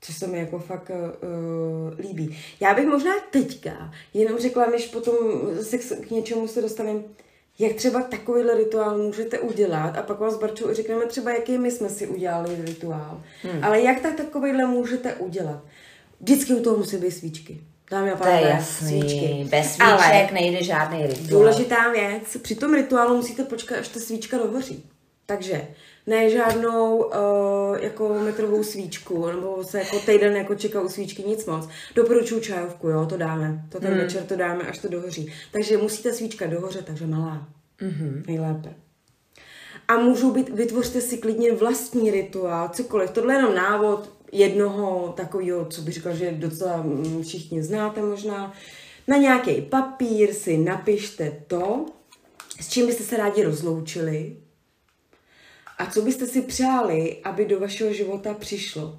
[0.01, 2.39] Což se mi jako fakt uh, líbí.
[2.61, 5.15] Já bych možná teďka jenom řekla, než potom
[5.63, 7.01] se k něčemu se dostaneme,
[7.59, 11.89] jak třeba takovýhle rituál můžete udělat a pak vás Barčou řekneme třeba, jaký my jsme
[11.89, 13.23] si udělali rituál.
[13.43, 13.65] Hmm.
[13.65, 15.63] Ale jak tak takovýhle můžete udělat?
[16.21, 17.61] Vždycky u toho musí být svíčky.
[17.91, 18.89] Dámy a pánové, to je jasný.
[18.89, 19.47] svíčky.
[19.51, 21.29] Bez svíček Ale nejde žádný rituál.
[21.29, 24.85] Důležitá věc, při tom rituálu musíte počkat, až ta svíčka dohoří.
[25.27, 25.69] Takže
[26.07, 27.13] ne žádnou uh,
[27.81, 31.69] jako metrovou svíčku, nebo se jako týden jako čeká u svíčky, nic moc.
[31.95, 33.63] Doporučuji čajovku, jo, to dáme.
[33.69, 34.01] To ten hmm.
[34.01, 35.33] večer to dáme, až to dohoří.
[35.53, 37.49] Takže musíte svíčka dohořet, takže malá.
[37.81, 38.23] Mm-hmm.
[38.27, 38.75] Nejlépe.
[39.89, 43.11] A můžou být, vytvořte si klidně vlastní rituál, cokoliv.
[43.11, 48.53] Tohle je jenom návod, jednoho takového, co bych řekla, že docela mm, všichni znáte možná.
[49.09, 51.87] Na nějaký papír si napište to,
[52.61, 54.37] s čím byste se rádi rozloučili
[55.79, 58.99] a co byste si přáli, aby do vašeho života přišlo.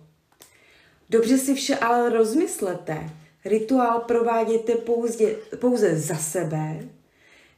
[1.09, 3.09] Dobře si vše ale rozmyslete.
[3.45, 5.25] Rituál prováděte pouze,
[5.59, 6.79] pouze za sebe,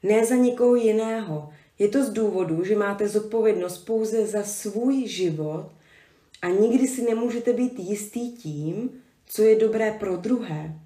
[0.03, 1.49] ne za nikoho jiného.
[1.79, 5.69] Je to z důvodu, že máte zodpovědnost pouze za svůj život
[6.41, 8.89] a nikdy si nemůžete být jistý tím,
[9.25, 10.79] co je dobré pro druhé.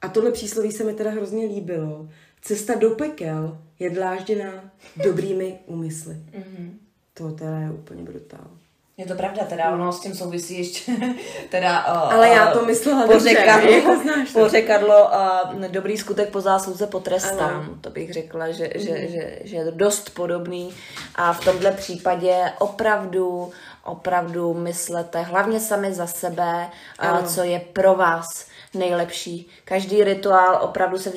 [0.00, 2.08] A tohle přísloví se mi teda hrozně líbilo.
[2.42, 4.72] Cesta do pekel je dlážděná
[5.04, 6.14] dobrými úmysly.
[6.14, 6.70] Mm-hmm.
[7.14, 8.50] To teda je úplně brutál.
[8.96, 10.92] Je to pravda, teda ono s tím souvisí ještě,
[11.50, 11.78] teda...
[11.78, 14.38] Ale já to myslela pořekadlo, dobře, jako znáš to.
[14.38, 15.08] Pořekadlo,
[15.54, 17.50] uh, dobrý skutek po zásluze potrestám.
[17.50, 17.78] Ano.
[17.80, 18.82] To bych řekla, že, mm.
[18.82, 19.08] že, mhm.
[19.08, 20.74] že, že je dost podobný.
[21.14, 23.52] A v tomhle případě opravdu
[23.84, 27.22] opravdu myslete hlavně sami za sebe, ano.
[27.28, 29.48] co je pro vás nejlepší.
[29.64, 31.12] Každý rituál opravdu se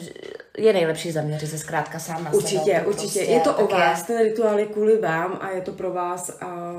[0.57, 2.85] je nejlepší zaměřit se zkrátka sám na určitě, sebe.
[2.85, 3.31] Určitě, určitě.
[3.31, 4.05] Je to o vás, je...
[4.05, 6.73] ten rituál je kvůli vám a je to pro vás a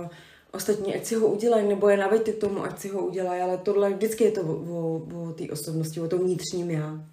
[0.52, 3.58] ostatní, ať si ho udělají, nebo je naveďte k tomu, ať si ho udělají, ale
[3.58, 7.04] tohle vždycky je to o, o, o té osobnosti, o tom vnitřním já.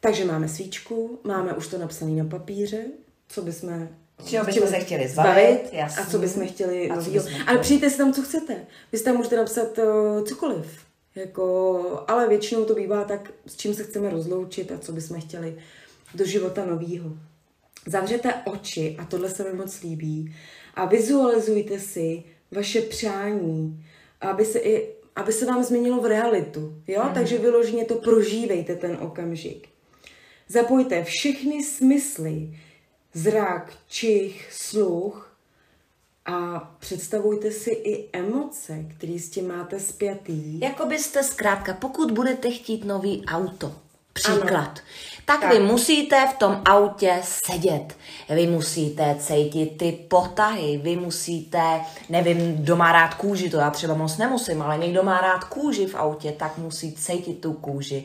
[0.00, 2.84] Takže máme svíčku, máme už to napsané na papíře,
[3.28, 3.88] co bychom
[4.24, 6.02] Čeho bychom se chtěli zbavit, jasný.
[6.02, 7.24] a co bychom chtěli a novýho.
[7.46, 8.66] Ale přijďte si tam, co chcete.
[8.92, 10.66] Vy si tam můžete napsat uh, cokoliv.
[11.14, 15.56] Jako, ale většinou to bývá tak, s čím se chceme rozloučit a co bychom chtěli
[16.14, 17.10] do života novýho.
[17.86, 20.34] Zavřete oči, a tohle se mi moc líbí,
[20.74, 22.22] a vizualizujte si
[22.52, 23.84] vaše přání,
[24.20, 26.74] aby se, i, aby se vám změnilo v realitu.
[26.86, 27.02] Jo?
[27.04, 27.14] Mm.
[27.14, 29.68] Takže vyloženě to prožívejte ten okamžik.
[30.48, 32.58] Zapojte všechny smysly,
[33.14, 35.36] zrak, čich, sluch
[36.26, 40.60] a představujte si i emoce, které s tím máte spjatý.
[40.60, 43.74] Jako byste zkrátka, pokud budete chtít nový auto,
[44.12, 44.74] příklad, ano
[45.24, 47.96] tak, tak vy musíte v tom autě sedět.
[48.28, 53.94] Vy musíte cítit ty potahy, vy musíte, nevím, kdo má rád kůži, to já třeba
[53.94, 58.04] moc nemusím, ale někdo má rád kůži v autě, tak musí cítit tu kůži,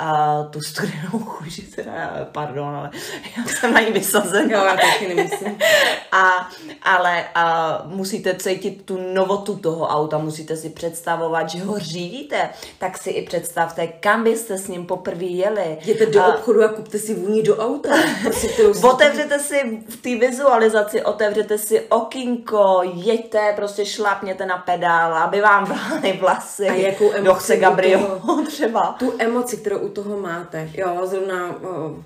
[0.00, 2.90] uh, tu studenou kůži, teda, pardon, ale
[3.36, 4.58] já jsem na ní vysazená.
[4.58, 5.58] Jo, já taky nemusím.
[6.12, 6.48] A,
[6.82, 12.98] ale uh, musíte cítit tu novotu toho auta, musíte si představovat, že ho řídíte, tak
[12.98, 15.47] si i představte, kam byste s ním poprvé jeli.
[15.80, 17.88] Jděte do obchodu obchodu a kupte si vůni do auta.
[18.22, 18.48] Prostě
[18.82, 25.64] otevřete si v té vizualizaci, otevřete si okinko, jeďte, prostě šlapněte na pedál, aby vám
[25.64, 26.68] vlány vlasy.
[26.68, 28.96] A jakou emoci Gabriel, třeba.
[28.98, 30.70] Tu emoci, kterou u toho máte.
[30.74, 31.96] Jo, zrovna o,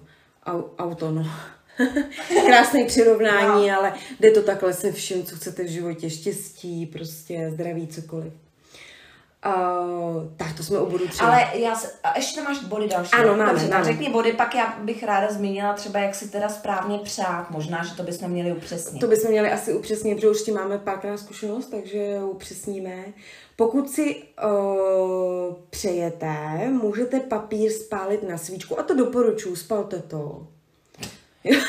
[0.79, 1.27] auto, no.
[2.47, 3.79] Krásné přirovnání, no.
[3.79, 6.11] ale jde to takhle se vším, co chcete v životě.
[6.11, 8.33] Štěstí, prostě zdraví, cokoliv.
[9.47, 11.21] Uh, tak to jsme u bodu tři.
[11.21, 13.11] Ale já se, a ještě máš body další.
[13.13, 13.85] Ano, máme, Dobře, máme.
[13.85, 17.51] řekni body, pak já bych ráda zmínila třeba, jak si teda správně přát.
[17.51, 19.01] Možná, že to bychom měli upřesnit.
[19.01, 23.05] To bychom měli asi upřesnit, protože už máme párkrát zkušenost, takže upřesníme.
[23.57, 30.47] Pokud si uh, přejete, můžete papír spálit na svíčku a to doporučuji, spalte to.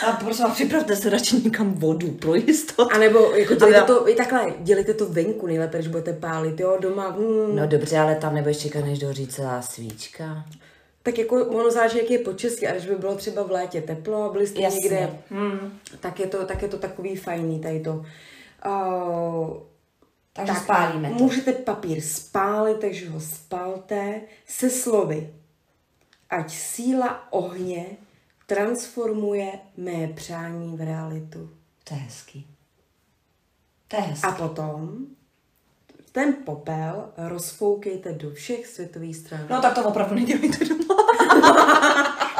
[0.08, 2.92] A prosím vás, připravte se radši někam vodu pro jistotu.
[2.94, 6.60] A nebo jako dělejte Ale- to, i takhle, dělejte to venku nejlépe, když budete pálit,
[6.60, 7.10] jo, doma.
[7.10, 10.46] Mm, No dobře, ale tam nebudeš čekat, než dohoří celá svíčka.
[11.04, 14.24] Tak jako ono záleží, jak je počasí, a když by bylo třeba v létě teplo
[14.24, 14.80] a byli jste Jasně.
[14.80, 15.80] někde, Hmm.
[16.00, 18.06] tak je, to, tak je to takový fajný tady to.
[18.66, 19.58] Uh,
[20.34, 21.16] Takže spálíme to.
[21.16, 25.30] Můžete papír spálit, takže ho spalte se slovy.
[26.30, 27.86] Ať síla ohně
[28.54, 31.50] transformuje mé přání v realitu.
[31.84, 32.48] To je hezký.
[33.88, 34.28] To je hezký.
[34.28, 34.98] A potom
[36.12, 39.48] ten popel rozfoukejte do všech světových stran.
[39.50, 40.96] No tak to opravdu nedělejte doma.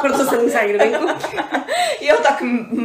[0.00, 1.06] Proto jsem musela jít venku.
[2.00, 2.42] jo, tak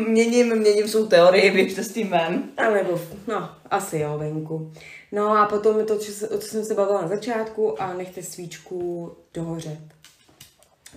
[0.08, 2.44] měním, měním svou teorii, běžte s tím ven.
[2.58, 4.74] A nebo, no, asi jo, venku.
[5.12, 9.12] No a potom to, co, o co jsem se bavila na začátku a nechte svíčku
[9.34, 9.99] dohořet.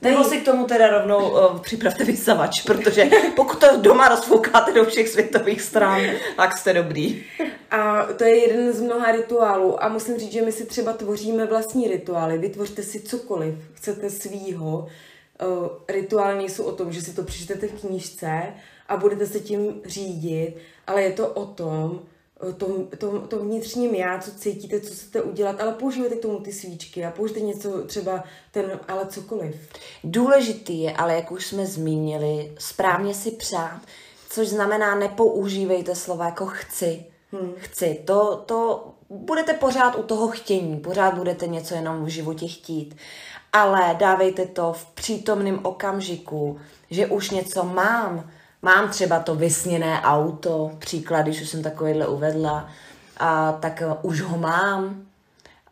[0.02, 4.84] Nebo si k tomu teda rovnou uh, připravte vysavač, protože pokud to doma rozfoukáte do
[4.84, 6.00] všech světových stran,
[6.36, 7.24] tak jste dobrý.
[7.70, 9.84] A to je jeden z mnoha rituálů.
[9.84, 12.38] A musím říct, že my si třeba tvoříme vlastní rituály.
[12.38, 14.88] Vytvořte si cokoliv, chcete svýho.
[15.42, 18.42] Uh, rituály nejsou o tom, že si to přečtete v knížce
[18.88, 22.00] a budete se tím řídit, ale je to o tom,
[22.56, 26.52] tom, tom, tom vnitřním já, co cítíte, co chcete udělat, ale používejte k tomu ty
[26.52, 29.56] svíčky a použijte něco třeba ten, ale cokoliv.
[30.04, 33.80] Důležitý je, ale jak už jsme zmínili, správně si přát,
[34.30, 37.04] což znamená nepoužívejte slova jako chci.
[37.32, 37.52] Hmm.
[37.56, 38.02] Chci.
[38.04, 42.96] To, to budete pořád u toho chtění, pořád budete něco jenom v životě chtít.
[43.52, 48.30] Ale dávejte to v přítomném okamžiku, že už něco mám.
[48.62, 52.68] Mám třeba to vysněné auto, příklad, když už jsem takovýhle uvedla,
[53.16, 55.06] a tak eh, už ho mám,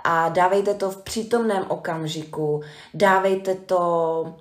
[0.04, 2.62] a dávejte to v přítomném okamžiku,
[2.94, 4.34] dávejte to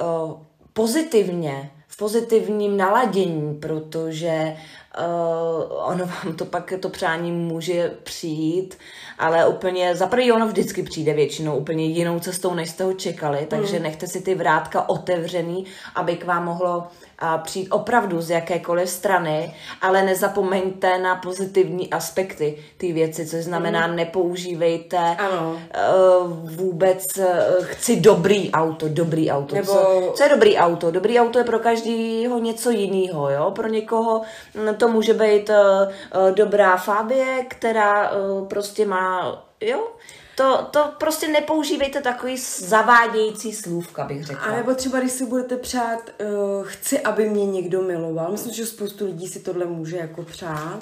[0.00, 0.32] uh,
[0.72, 4.56] pozitivně, v pozitivním naladění, protože
[4.98, 8.78] uh, ono vám to pak, to přání může přijít,
[9.18, 13.46] ale úplně, za prvý ono vždycky přijde většinou úplně jinou cestou, než jste ho čekali,
[13.50, 15.64] takže nechte si ty vrátka otevřený,
[15.94, 16.84] aby k vám mohlo
[17.18, 23.86] a přijít opravdu z jakékoliv strany, ale nezapomeňte na pozitivní aspekty ty věci, což znamená
[23.86, 25.52] nepoužívejte Ano.
[25.52, 27.24] uh, vůbec uh,
[27.64, 29.54] chci dobrý auto, dobrý auto.
[29.54, 30.90] Nebo- Co, co je dobrý auto?
[30.90, 33.50] Dobrý auto je pro každého něco jiného, jo?
[33.50, 34.22] Pro někoho
[34.54, 39.88] mm, to může být uh, dobrá Fabie, která uh, prostě má, jo?
[40.36, 44.44] To, to prostě nepoužívejte takový zavádějící slůvka, bych řekla.
[44.44, 48.32] A nebo třeba, když si budete přát, uh, chci, aby mě někdo miloval.
[48.32, 50.78] Myslím, že spoustu lidí si tohle může jako přát.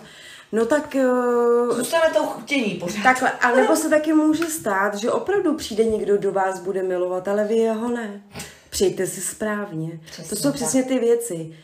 [0.52, 0.96] No tak...
[1.00, 3.02] Uh, Zůstane to chtění pořád.
[3.02, 7.28] takhle, a nebo se taky může stát, že opravdu přijde někdo do vás, bude milovat,
[7.28, 8.22] ale vy jeho ne.
[8.70, 10.00] Přijďte si správně.
[10.04, 10.54] Přesně to jsou tak.
[10.54, 11.56] přesně ty věci.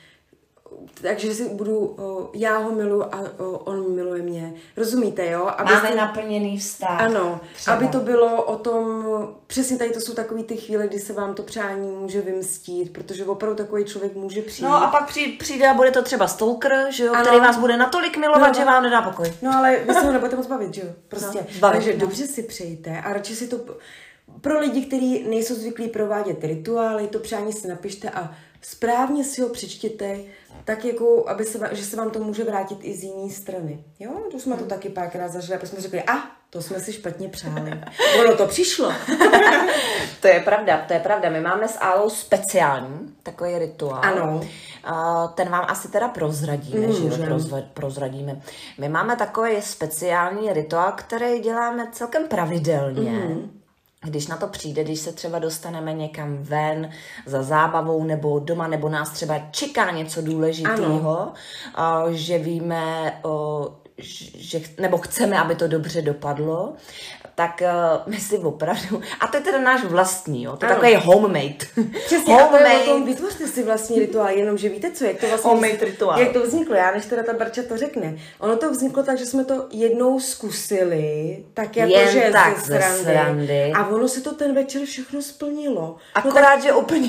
[1.03, 1.97] Takže si budu,
[2.35, 4.55] já ho miluji a on miluje mě.
[4.77, 5.47] Rozumíte, jo?
[5.57, 7.01] Abyste- Máme naplněný vztah.
[7.01, 7.77] ano, třeba.
[7.77, 9.05] aby to bylo o tom,
[9.47, 13.25] přesně tady to jsou takové ty chvíle, kdy se vám to přání může vymstít, protože
[13.25, 14.65] opravdu takový člověk může přijít.
[14.67, 17.23] No a pak při- přijde a bude to třeba stalker, že jo, Ano.
[17.25, 18.55] který vás bude natolik milovat, No.
[18.55, 19.33] že vám nedá pokoj.
[19.43, 20.89] No ale vy se ho nebudete moc bavit, že jo?
[21.09, 21.39] Prostě.
[21.39, 21.99] No, bavit, Takže no.
[21.99, 23.57] dobře si přejte a radši si to...
[24.41, 29.49] Pro lidi, kteří nejsou zvyklí provádět rituály, to přání si napište a správně si ho
[29.49, 30.17] přečtěte,
[30.65, 33.85] tak jako, aby se, že se vám to může vrátit i z jiné strany.
[33.99, 36.13] Jo, to jsme to taky párkrát zažili, a pak jsme řekli, a
[36.51, 37.81] to jsme si špatně přáli.
[38.21, 38.93] Ono to přišlo.
[40.21, 41.31] To je pravda, to je pravda.
[41.31, 44.01] My máme s Alou speciální takový rituál.
[44.05, 44.41] Ano.
[44.85, 47.29] A ten vám asi teda prozradíme, že jo, Můžem.
[47.29, 48.41] prozva- prozradíme.
[48.79, 53.11] My máme takový speciální rituál, který děláme celkem pravidelně.
[53.11, 53.58] Mhm.
[54.05, 56.91] Když na to přijde, když se třeba dostaneme někam ven
[57.27, 61.33] za zábavou nebo doma, nebo nás třeba čeká něco důležitého,
[62.11, 63.69] že víme, o,
[63.99, 66.75] že, nebo chceme, aby to dobře dopadlo,
[67.35, 67.71] tak eh,
[68.07, 70.81] my si opravdu, a to je teda náš vlastní, jo, to je Ano.
[70.81, 71.55] takový homemade.
[72.07, 75.51] Přesně, a to tom, vytvořte si vlastní rituál, jenomže víte co, jak to vlastně...
[75.51, 76.21] Homemade rituál.
[76.21, 78.17] Jak to vzniklo, já než teda ta Barča to řekne.
[78.39, 82.65] Ono to vzniklo tak, že jsme to jednou zkusili, tak jako, Jen že tak ze
[82.65, 83.03] ze srandy.
[83.05, 83.73] srandy.
[83.73, 85.97] A ono se to ten večer všechno splnilo.
[86.15, 87.09] Akorát, že úplně...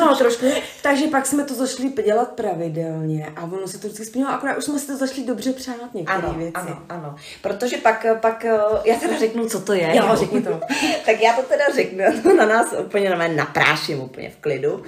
[0.00, 0.46] No, trošku.
[0.82, 4.64] Takže pak jsme to zašli dělat pravidelně a ono se to vždycky splnilo, akorát už
[4.64, 6.52] jsme si to zašli dobře přát některé Ano, věci.
[6.54, 7.16] ano, ano.
[7.42, 8.44] Protože pak, pak,
[8.84, 9.96] já teda řeknu, co to je.
[9.96, 10.50] Jo, řekni to.
[11.06, 14.36] tak já to teda řeknu, já to na nás úplně na mě napráším úplně v
[14.36, 14.82] klidu.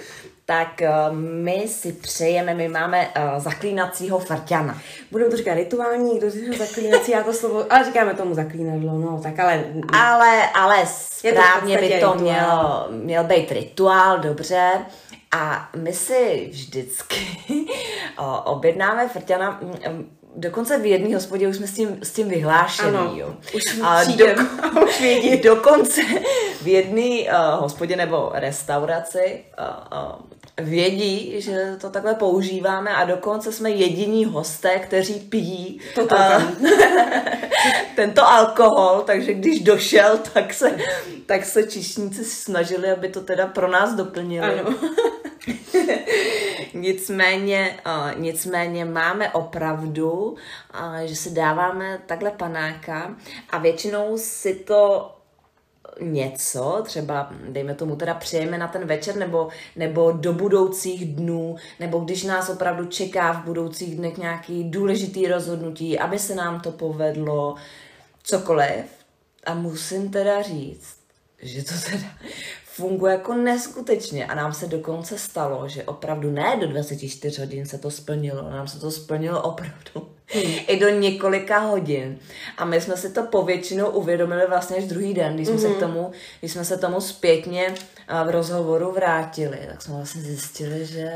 [0.51, 4.78] Tak eh, my si přejeme, my máme uh, zaklínacího farťana.
[5.11, 9.20] Budeme to říkat rituální, kdo si zaklínací, já to slovo, ale říkáme tomu zaklínadlo, no,
[9.22, 9.64] tak ale...
[9.92, 10.78] Ale, ale
[11.24, 12.18] Je to správně by to rituál.
[12.18, 14.70] mělo, měl být rituál, dobře.
[15.36, 17.16] A my si vždycky
[18.44, 23.12] objednáme frťana, mm, dokonce v jedné hospodě už jsme s tím, s tím vyhlášený, Ano,
[23.14, 23.34] jo.
[23.55, 25.36] už a přijdem a už vědí.
[25.42, 26.01] dokonce
[26.62, 33.53] v jedné uh, hospodě nebo restauraci uh, uh, vědí, že to takhle používáme a dokonce
[33.53, 36.43] jsme jediní hosté, kteří pijí Toto uh,
[37.97, 40.79] tento alkohol, takže když došel, tak se,
[41.27, 44.61] tak se čišníci snažili, aby to teda pro nás doplnili.
[44.61, 44.75] Ano.
[46.75, 50.37] nicméně, uh, nicméně máme opravdu, uh,
[51.05, 53.17] že si dáváme takhle panáka
[53.51, 55.11] a většinou si to
[56.01, 61.99] něco, třeba dejme tomu teda přejeme na ten večer nebo, nebo do budoucích dnů, nebo
[61.99, 67.55] když nás opravdu čeká v budoucích dnech nějaký důležitý rozhodnutí, aby se nám to povedlo,
[68.22, 68.84] cokoliv.
[69.45, 70.97] A musím teda říct,
[71.43, 72.07] že to teda
[72.75, 77.79] funguje jako neskutečně a nám se dokonce stalo, že opravdu ne do 24 hodin se
[77.79, 80.55] to splnilo, nám se to splnilo opravdu hmm.
[80.66, 82.18] i do několika hodin.
[82.59, 85.66] A my jsme si to povětšinou uvědomili vlastně až druhý den, když jsme, hmm.
[85.66, 87.75] se k tomu, když jsme se tomu zpětně
[88.25, 91.12] v rozhovoru vrátili, tak jsme vlastně zjistili, že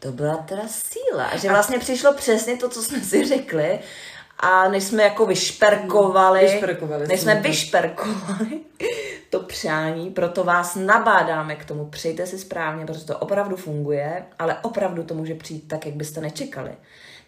[0.00, 1.36] to byla teda síla.
[1.36, 3.78] Že vlastně přišlo přesně to, co jsme si řekli
[4.38, 7.48] a než jsme jako vyšperkovali, Vyšperkovali než jsme jsme to.
[7.48, 8.60] vyšperkovali
[9.30, 14.58] to přání, proto vás nabádáme k tomu, přejte si správně, protože to opravdu funguje, ale
[14.62, 16.70] opravdu to může přijít tak, jak byste nečekali.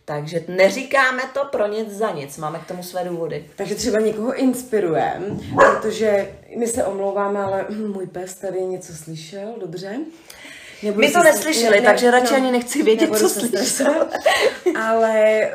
[0.04, 3.46] Takže neříkáme to pro nic za nic, máme k tomu své důvody.
[3.56, 10.00] Takže třeba někoho inspirujeme, protože my se omlouváme, ale můj pes tady něco slyšel, dobře?
[10.82, 14.08] Nebudu My to neslyšeli, takže radši ani nechci vědět, co slyšel.
[14.80, 15.48] Ale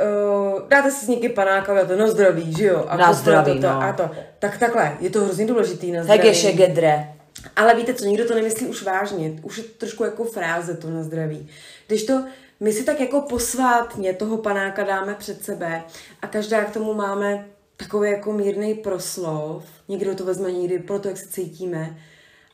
[0.54, 2.86] uh, dáte si s někdy panáka to na zdraví, že jo?
[2.88, 3.82] A Na to, zdraví, to, to, no.
[3.82, 4.10] A to.
[4.40, 6.20] Tak takhle, je to hrozně důležitý na zdraví.
[6.20, 7.14] Hegeše gedre.
[7.56, 9.40] Ale víte co, nikdo to nemyslí už vážně.
[9.44, 11.50] Už je to trošku jako fráze to na zdraví.
[11.88, 12.24] Když to,
[12.60, 15.84] my si tak jako posvátně toho panáka dáme před sebe
[16.22, 17.46] a každá k tomu máme
[17.78, 19.64] takový jako mírný proslov.
[19.88, 21.98] Někdo to vezme někdy pro to, jak se cítíme.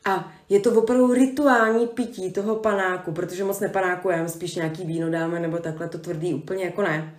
[0.05, 5.39] A je to opravdu rituální pití toho panáku, protože moc nepanákujeme, spíš nějaký víno dáme
[5.39, 7.13] nebo takhle to tvrdý úplně jako ne.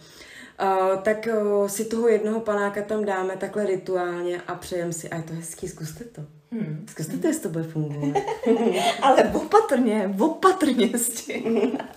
[0.62, 5.16] Uh, tak uh, si toho jednoho panáka tam dáme takhle rituálně a přejem si, a
[5.16, 6.22] je to hezký, zkuste to.
[6.52, 6.86] Hmm.
[6.90, 8.22] Zkuste to, jestli to bude fungovat.
[9.02, 11.78] Ale opatrně, opatrně s tím.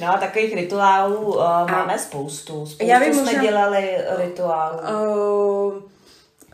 [0.00, 2.52] No a takových rituálů uh, máme spoustu.
[2.52, 4.78] Spoustu Já bych jsme možná- dělali rituálů.
[5.76, 5.82] Uh,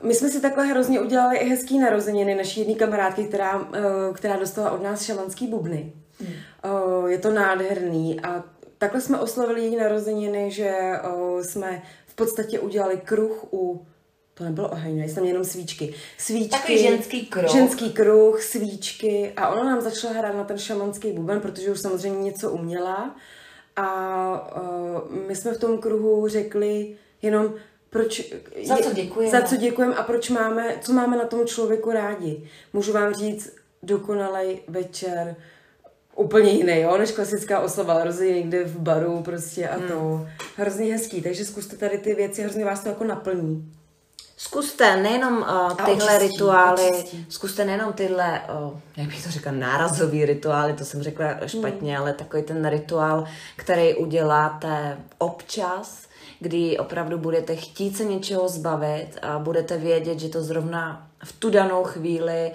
[0.02, 3.66] my jsme si takhle hrozně udělali i hezký narozeniny naší jedné kamarádky, která, uh,
[4.14, 5.92] která dostala od nás šamanský bubny.
[6.20, 8.44] Uh, je to nádherný a
[8.78, 10.74] takhle jsme oslavili její narozeniny, že
[11.14, 13.86] uh, jsme v podstatě udělali kruh u
[14.34, 15.94] to nebylo oheň, ne, jsem jenom svíčky.
[16.18, 16.50] Svíčky.
[16.50, 17.50] Takový ženský kruh.
[17.50, 22.22] Ženský kruh, svíčky a ona nám začala hrát na ten šamanský buben, protože už samozřejmě
[22.22, 23.16] něco uměla
[23.76, 27.54] a uh, my jsme v tom kruhu řekli jenom
[27.92, 28.32] proč...
[28.64, 29.30] Za co děkujeme.
[29.30, 32.50] Za co děkujeme a proč máme, co máme na tom člověku rádi.
[32.72, 35.36] Můžu vám říct dokonalej večer,
[36.16, 40.00] úplně jiný, jo, než klasická oslava narozeniny někde v baru prostě a to.
[40.00, 40.28] Hmm.
[40.56, 43.72] Hrozně hezký, takže zkuste tady ty věci, hrozně vás to jako naplní.
[44.36, 47.26] Zkuste nejenom uh, tyhle očistí, rituály, očistí.
[47.28, 52.12] zkuste nejenom tyhle, uh, jak bych to řekla, nárazový rituály, to jsem řekla špatně, ale
[52.12, 53.24] takový ten rituál,
[53.56, 56.02] který uděláte občas,
[56.42, 61.50] kdy opravdu budete chtít se něčeho zbavit a budete vědět, že to zrovna v tu
[61.50, 62.52] danou chvíli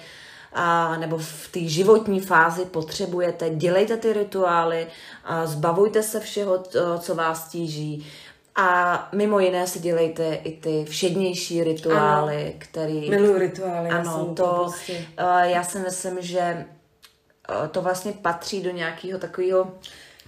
[0.53, 4.87] a, nebo v té životní fázi potřebujete, dělejte ty rituály,
[5.23, 8.07] a zbavujte se všeho, to, co vás tíží.
[8.55, 13.09] A mimo jiné si dělejte i ty všednější rituály, který...
[13.09, 15.05] Miluju rituály, Ano, jsem to, prostě...
[15.43, 16.65] já si myslím, že
[17.71, 19.71] to vlastně patří do nějakého takového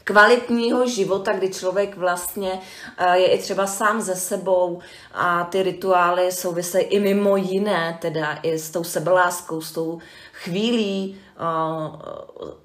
[0.04, 4.80] kvalitního života, kdy člověk vlastně uh, je i třeba sám ze sebou
[5.14, 10.00] a ty rituály souvisejí i mimo jiné, teda i s tou sebeláskou, s tou
[10.34, 11.96] chvílí uh,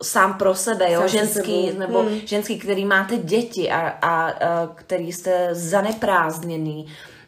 [0.02, 1.78] sám pro sebe, jo, Sám ženský, sebou.
[1.78, 2.20] nebo Hmm.
[2.24, 6.86] ženský, který máte děti a, a, a který jste zaneprázdněný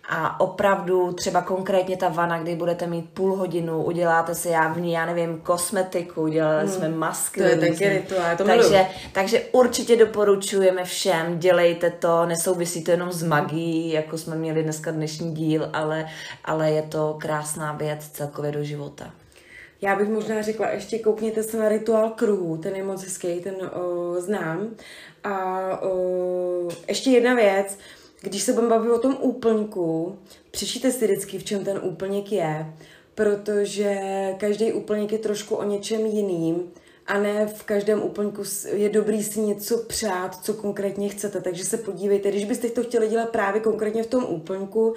[0.09, 4.81] a opravdu třeba konkrétně ta vana, kdy budete mít půl hodinu, uděláte si já v
[4.81, 7.41] ní, já nevím, kosmetiku, udělali jsme masky.
[7.41, 13.13] To je taky rituál, to takže, takže určitě doporučujeme všem, dělejte to, nesouvisí to jenom
[13.13, 16.07] s magií, jako jsme měli dneska dnešní díl, ale,
[16.45, 19.11] ale je to krásná věc celkově do života.
[19.83, 23.55] Já bych možná řekla, ještě koukněte se na rituál kruhu, ten je moc hezký, ten
[23.55, 24.69] o, znám.
[25.25, 27.79] A o, ještě jedna věc,
[28.21, 30.19] když se budeme bavit o tom úplňku,
[30.51, 32.67] přečtěte si vždycky, v čem ten úplněk je,
[33.15, 34.01] protože
[34.39, 36.63] každý úplněk je trošku o něčem jiným
[37.07, 38.43] a ne v každém úplňku
[38.73, 41.41] je dobrý si něco přát, co konkrétně chcete.
[41.41, 44.95] Takže se podívejte, když byste to chtěli dělat právě konkrétně v tom úplňku,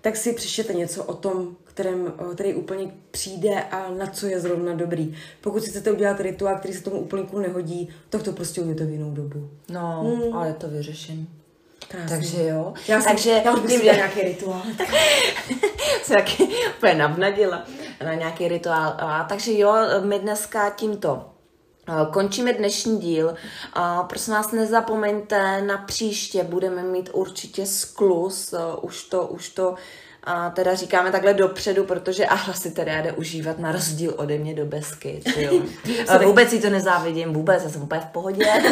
[0.00, 4.74] tak si přečtěte něco o tom, kterém, který úplněk přijde a na co je zrovna
[4.74, 5.14] dobrý.
[5.40, 8.90] Pokud si chcete udělat rituál, který se tomu úplňku nehodí, tak to prostě uděláte v
[8.90, 9.48] jinou dobu.
[9.68, 10.36] No, hmm.
[10.36, 11.28] ale je to vyřešení.
[11.88, 12.16] Krásný.
[12.16, 12.74] Takže jo.
[12.88, 14.62] Já jsem, Takže já už bych nějaký rituál.
[16.02, 17.64] se taky úplně navnadila
[18.04, 18.94] na nějaký rituál.
[18.98, 19.74] A, takže jo,
[20.04, 21.30] my dneska tímto
[22.12, 23.34] končíme dnešní díl.
[23.72, 28.54] A, prosím vás, nezapomeňte, na příště budeme mít určitě sklus.
[28.82, 29.74] Už to, už to
[30.28, 34.54] a teda říkáme takhle dopředu, protože Ahla si teda jde užívat na rozdíl ode mě
[34.54, 35.22] do besky.
[35.36, 35.52] Jo.
[36.08, 38.44] A vůbec si to nezávidím, vůbec, já jsem úplně v pohodě.